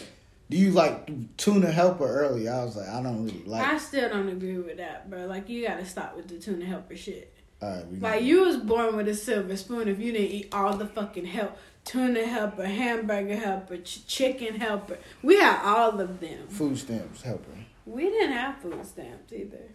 [0.53, 2.47] do you like tuna helper early?
[2.47, 3.65] I was like, I don't really like.
[3.67, 5.25] I still don't agree with that, bro.
[5.25, 7.33] Like you gotta stop with the tuna helper shit.
[7.59, 10.85] Right, Like you was born with a silver spoon if you didn't eat all the
[10.85, 14.99] fucking help tuna helper, hamburger helper, ch- chicken helper.
[15.23, 16.47] We had all of them.
[16.49, 17.57] food stamps helper.
[17.87, 19.71] We didn't have food stamps either.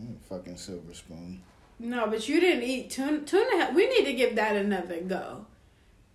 [0.00, 1.42] Mm, fucking silver spoon.
[1.80, 3.22] No, but you didn't eat tuna.
[3.22, 3.72] Tuna.
[3.74, 5.46] We need to give that another go.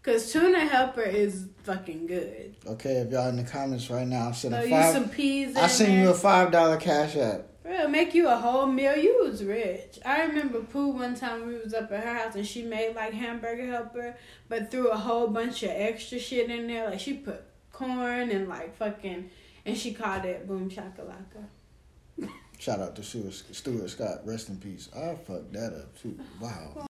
[0.05, 2.55] Cause tuna helper is fucking good.
[2.67, 4.93] Okay, if y'all in the comments right now, send Throw a you five.
[4.93, 5.57] some peas.
[5.57, 7.47] I send you a five dollar cash app.
[7.63, 8.95] Bro, make you a whole meal.
[8.95, 9.97] You was rich.
[10.05, 13.13] I remember Pooh one time we was up at her house and she made like
[13.13, 14.15] hamburger helper,
[14.47, 16.87] but threw a whole bunch of extra shit in there.
[16.87, 19.31] Like she put corn and like fucking,
[19.65, 22.29] and she called it boom shakalaka.
[22.59, 24.19] Shout out to Stuart Scott.
[24.23, 24.87] Rest in peace.
[24.95, 26.19] I fucked that up too.
[26.39, 26.85] Wow.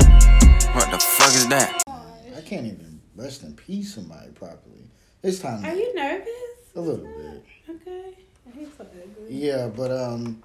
[0.00, 1.82] What the fuck is that?
[2.36, 4.90] I can't even rest in peace somebody properly.
[5.22, 5.64] It's time.
[5.64, 6.28] Are you nervous?
[6.74, 7.44] A little bit.
[7.68, 8.14] Okay.
[8.56, 9.34] He's so ugly.
[9.34, 10.42] Yeah, but um,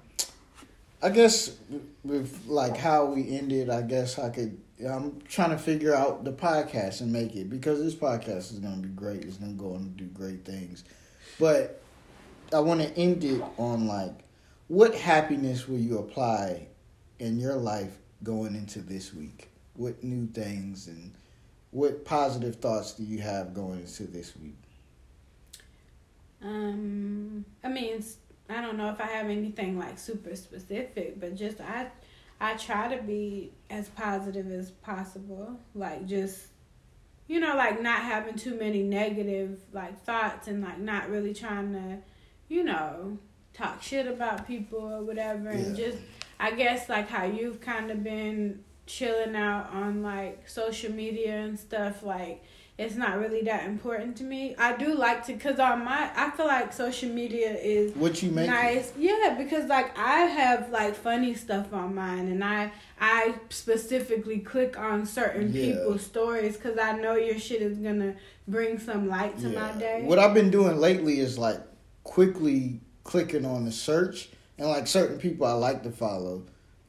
[1.02, 1.56] I guess
[2.04, 4.58] with like how we ended, I guess I could.
[4.88, 8.76] I'm trying to figure out the podcast and make it because this podcast is gonna
[8.76, 9.22] be great.
[9.22, 10.84] It's gonna go and do great things,
[11.38, 11.82] but
[12.52, 14.12] I want to end it on like,
[14.68, 16.66] what happiness will you apply
[17.18, 19.50] in your life going into this week?
[19.74, 21.12] What new things and
[21.70, 24.58] what positive thoughts do you have going into this week?
[26.42, 28.04] Um, I mean,
[28.48, 31.88] I don't know if I have anything like super specific, but just I
[32.40, 35.58] I try to be as positive as possible.
[35.74, 36.48] Like just
[37.28, 41.72] you know, like not having too many negative like thoughts and like not really trying
[41.72, 41.98] to,
[42.48, 43.16] you know,
[43.54, 45.98] talk shit about people or whatever and just
[46.42, 51.56] I guess like how you've kind of been chilling out on like social media and
[51.56, 52.42] stuff like
[52.76, 54.56] it's not really that important to me.
[54.58, 58.32] I do like to cuz on my I feel like social media is What you
[58.32, 58.92] make nice.
[58.98, 64.76] Yeah, because like I have like funny stuff on mine and I I specifically click
[64.76, 65.66] on certain Yeah.
[65.66, 68.14] people's stories cuz I know your shit is going to
[68.48, 70.02] bring some light to my day.
[70.04, 71.60] What I've been doing lately is like
[72.02, 74.30] quickly clicking on the search
[74.62, 76.44] and like certain people I like to follow,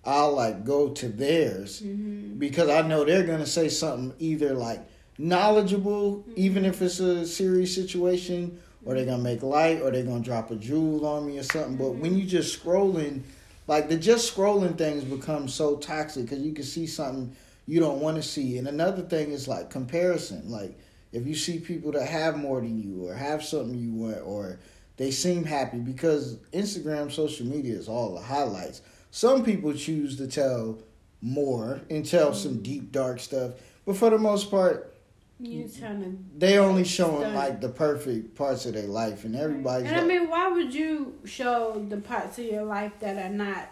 [0.05, 2.37] I'll like go to theirs Mm-hmm.
[2.37, 4.79] because I know they're gonna say something either like
[5.17, 10.23] knowledgeable, even if it's a serious situation, or they're gonna make light, or they're gonna
[10.23, 11.75] drop a jewel on me or something.
[11.77, 13.21] But when you just scrolling,
[13.67, 17.99] like the just scrolling things become so toxic because you can see something you don't
[18.01, 18.57] want to see.
[18.59, 20.77] And another thing is like comparison, like
[21.11, 24.59] if you see people that have more than you or have something you want or
[24.97, 28.81] they seem happy because Instagram social media is all the highlights.
[29.11, 30.79] Some people choose to tell
[31.21, 32.37] more and tell mm-hmm.
[32.37, 33.53] some deep dark stuff,
[33.85, 34.93] but for the most part
[35.39, 37.35] You trying to they only showing Stunt.
[37.35, 41.17] like the perfect parts of their life and everybody's And I mean, why would you
[41.25, 43.69] show the parts of your life that are not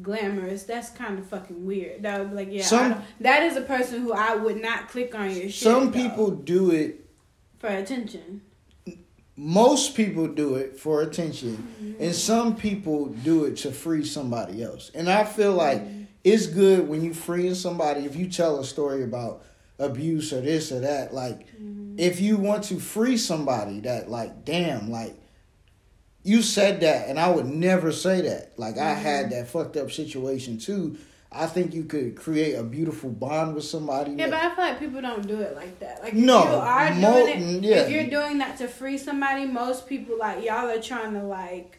[0.00, 0.62] glamorous?
[0.62, 2.02] That's kind of fucking weird.
[2.02, 5.14] That would be like, yeah, Some- that is a person who I would not click
[5.14, 5.54] on your shit.
[5.54, 7.04] some though, people do it
[7.58, 8.42] for attention.
[9.36, 12.02] Most people do it for attention Mm-hmm.
[12.04, 15.82] and some people do it to free somebody else and i feel like
[16.24, 19.42] it's good when you freeing somebody if you tell a story about
[19.78, 21.94] abuse or this or that like Mm-hmm.
[21.98, 25.14] if you want to free somebody that like damn like
[26.22, 29.02] you said that and i would never say that like i Mm-hmm.
[29.02, 30.98] had that fucked up situation too
[31.34, 34.64] i think you could create a beautiful bond with somebody Yeah, that- but I feel
[34.72, 36.02] like people don't do it like that.
[36.02, 37.76] Like, if No, you are doing mo- it, mm, yeah.
[37.82, 41.78] if you're doing that to free somebody, most people like y'all are trying to like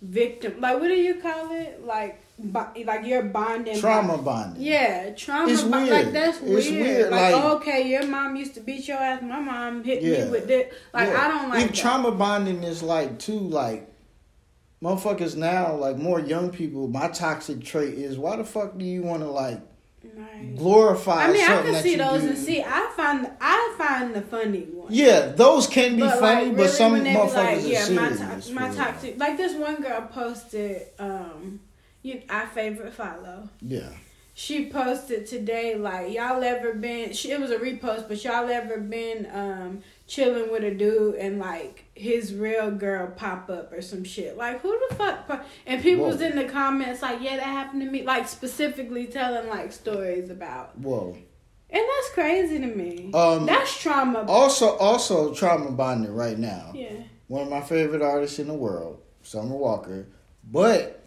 [0.00, 0.60] victim.
[0.60, 1.84] Like, what do you call it?
[1.86, 3.78] Like, bo- like you're bonding.
[3.78, 5.52] trauma by- bonding Yeah, trauma.
[5.52, 6.04] It's bond- weird.
[6.06, 6.86] Like that's It's weird.
[6.86, 9.22] weird, Like, like- okay, your mom used to beat your ass.
[9.22, 10.24] My mom hit Yeah.
[10.24, 10.72] me with it.
[10.92, 11.24] Like, Yeah.
[11.24, 13.88] I don't like If trauma bonding is like too like
[14.82, 19.02] motherfuckers now, like more young people, my toxic trait is why the fuck do you
[19.02, 19.60] wanna like
[20.16, 20.56] Right.
[20.56, 22.28] glorify I mean, I can see those do?
[22.30, 22.60] and see.
[22.60, 24.90] I find I find the funny ones.
[24.94, 27.88] Yeah, those can be But, funny, like, but really, some they be motherfuckers like, yeah,
[27.90, 28.08] my,
[28.40, 29.18] to- my toxic.
[29.18, 31.60] Like this one girl posted, um,
[32.02, 33.48] you, our favorite follow.
[33.60, 33.90] Yeah.
[34.34, 37.12] She posted today, like y'all ever been?
[37.12, 41.38] She, it was a repost, but y'all ever been um chilling with a dude and
[41.38, 44.36] like his real girl pop up or some shit?
[44.36, 45.46] Like who the fuck?
[45.66, 48.02] And people was in the comments like, yeah, that happened to me.
[48.02, 51.16] Like specifically telling like stories about, Whoa.
[51.70, 53.10] and that's crazy to me.
[53.14, 54.24] Um, that's trauma.
[54.28, 56.72] Also also trauma bonding right now.
[56.74, 56.92] yeah.
[57.28, 60.06] One of my favorite artists in the world, Summer Walker.
[60.44, 61.01] But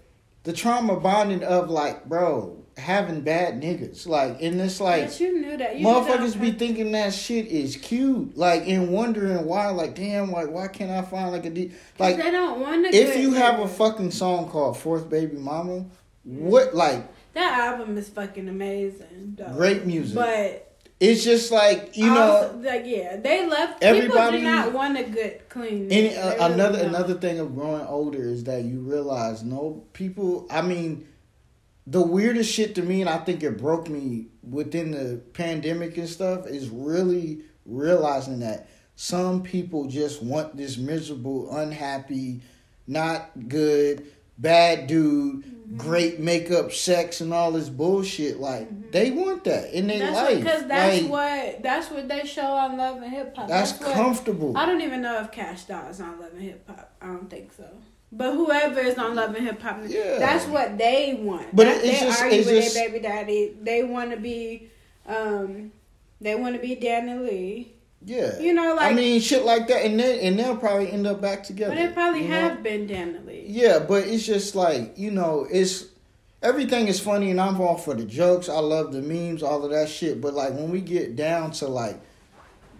[0.46, 4.08] the trauma bonding of like, bro, having bad niggas.
[4.08, 5.78] Like and it's like but you knew that.
[5.78, 9.96] You knew that Motherfuckers be thinking that shit is cute, like, and wondering why, like,
[9.96, 11.72] damn, like, why can't I find like a D?
[12.00, 12.96] Like, they don't want to.
[12.96, 15.86] if you have a fucking song called Fourth Baby Mama,
[16.24, 19.36] what, like, that album is fucking amazing.
[19.38, 19.52] Though.
[19.54, 20.16] Great music.
[20.16, 20.65] but
[21.00, 22.70] it's just like you also, know.
[22.70, 23.84] like yeah, they left.
[23.84, 25.92] everybody- people do not want a good clean.
[25.92, 30.48] Any, uh, another another thing of growing older is that you realize no people.
[30.50, 31.08] I mean,
[31.86, 36.08] the weirdest shit to me, and I think it broke me within the pandemic and
[36.08, 42.42] stuff, is really realizing that some people just want this miserable, unhappy,
[42.88, 44.06] not good,
[44.38, 45.78] bad dude, Mm-hmm.
[45.78, 48.40] great makeup, sex, and all this bullshit.
[48.40, 50.14] Like they want that in their Mm-hmm.
[50.14, 50.38] Life.
[50.38, 53.48] because that's Like, what that's what they show on Love and Hip Hop.
[53.48, 54.56] That's what- comfortable.
[54.56, 56.94] I don't even know if Cash Doll is on Love and Hip Hop.
[57.02, 57.66] I don't think so.
[58.12, 60.20] But whoever is on Love and Hip Hop, Yeah.
[60.20, 61.56] that's what they want.
[61.56, 63.56] But it's they just- argue it's with just- their baby daddy.
[63.60, 64.70] They want to be,
[65.08, 65.72] um,
[66.22, 67.66] they want to be DaniLeigh.
[68.06, 68.38] Yeah.
[68.40, 71.22] You know, like- I mean, shit like that, and then and they'll probably end up
[71.22, 71.74] back together.
[71.76, 72.40] But they probably you know?
[72.40, 73.46] have been Lee.
[73.48, 75.86] Yeah, but it's just like you know, it's
[76.44, 78.48] everything is funny, and I'm all for the jokes.
[78.48, 80.22] I love the memes, all of that shit.
[80.22, 82.00] But like when we get down to like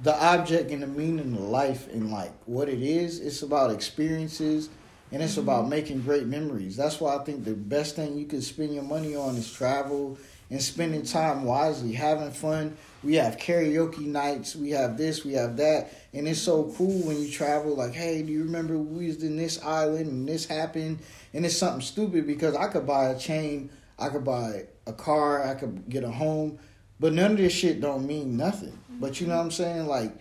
[0.04, 4.70] the object and the meaning of life and like what it is, it's about experiences.
[5.12, 5.42] And it's Mm-hmm.
[5.42, 6.76] about making great memories.
[6.76, 10.18] That's why I think the best thing you could spend your money on is travel
[10.50, 12.78] and spending time wisely, having fun.
[13.04, 17.22] We have karaoke nights, we have this, we have that, and it's so cool when
[17.22, 17.76] you travel.
[17.76, 21.00] Like, hey, do you remember we was in this island and this happened?
[21.34, 23.70] And it's something stupid because I could buy a chain,
[24.00, 26.60] I could buy a car, I could get a home,
[27.00, 28.78] but none of this shit don't mean nothing.
[29.00, 29.88] But you know what I'm saying?
[29.88, 30.14] Like,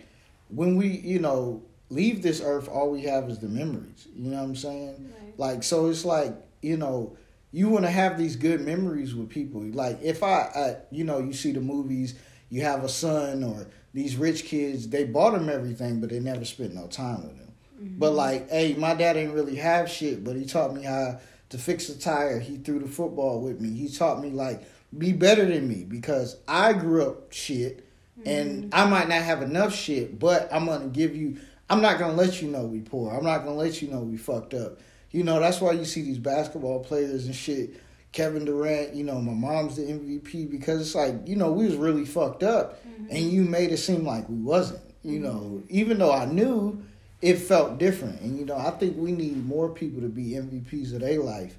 [0.49, 4.07] when we, you know, leave this earth, all we have is the memories.
[4.15, 5.13] You know what I'm saying?
[5.37, 7.15] Like, so it's like, you know,
[7.55, 9.61] you want to have these good memories with people.
[9.61, 12.15] Like, if I, I, you know, you see the movies,
[12.49, 16.43] you have a son or these rich kids, they bought them everything, but they never
[16.43, 17.53] spent no time with them.
[17.81, 17.97] Mm-hmm.
[17.97, 21.57] But like, hey, my dad didn't really have shit, but he taught me how to
[21.57, 22.41] fix a tire.
[22.41, 23.69] He threw the football with me.
[23.69, 24.61] He taught me like
[24.97, 27.87] be better than me because I grew up shit
[28.25, 28.69] and mm-hmm.
[28.73, 31.37] I might not have enough shit, but I'm gonna give you.
[31.69, 33.15] I'm not gonna let you know we poor.
[33.15, 34.79] I'm not gonna let you know we fucked up.
[35.15, 37.81] You know that's why you see these basketball players and shit.
[38.11, 41.77] Kevin Durant, you know, my mom's the MVP because it's like, you know, we was
[41.77, 43.07] really fucked up mm-hmm.
[43.11, 44.81] and you made it seem like we wasn't.
[45.03, 46.83] You know, even though I knew
[47.21, 48.19] it felt different.
[48.19, 51.55] And you know, I think we need more people to be MVPs of their life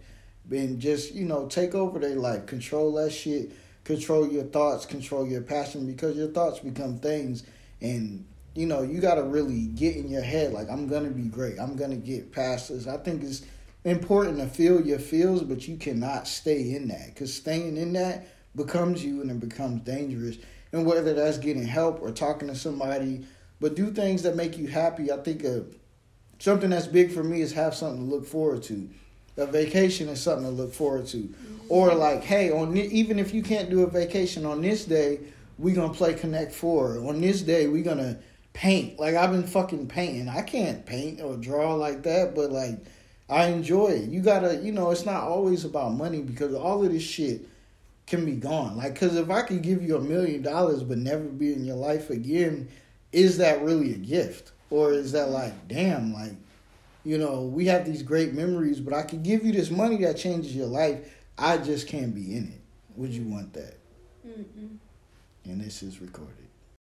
[0.51, 3.53] and just, you know, take over their life, control that shit,
[3.85, 7.43] control your thoughts, control your passion because your thoughts become things
[7.81, 8.27] and
[8.57, 11.29] you know, you got to really get in your head like I'm going to be
[11.29, 11.59] great.
[11.59, 12.87] I'm going to get past this.
[12.87, 13.43] I think it's
[13.85, 18.27] important to feel your feels, but you cannot stay in that cuz staying in that
[18.57, 20.39] becomes you and it becomes dangerous.
[20.73, 23.25] And whether that's getting help or talking to somebody,
[23.61, 25.13] but do things that make you happy.
[25.13, 25.61] I think uh,
[26.39, 28.89] something that's big for me is have something to look forward to.
[29.39, 31.33] A vacation is something to look forward to.
[31.69, 35.21] Or like, hey, on even if you can't do a vacation on this day,
[35.59, 36.99] we're gonna play Connect Four.
[37.07, 38.19] On this day, we're gonna
[38.57, 38.99] paint.
[38.99, 40.29] Like I've been fucking painting.
[40.29, 42.79] I can't paint or draw like that, but like
[43.29, 44.09] I enjoy it.
[44.09, 47.47] You gotta, you know, it's not always about money because all of this shit
[48.07, 48.79] can be gone.
[48.79, 51.77] Like, cause if I could give you a million dollars but never be in your
[51.77, 52.69] life again,
[53.13, 54.53] is that really a gift?
[54.71, 56.33] Or is that like, damn, like,
[57.05, 60.17] you know, we have these great memories, but I could give you this money that
[60.17, 61.15] changes your life.
[61.37, 62.61] I just can't be in it.
[62.97, 63.77] Would you want that?
[64.27, 64.79] Mm-mm.
[65.45, 66.46] And this is recorded.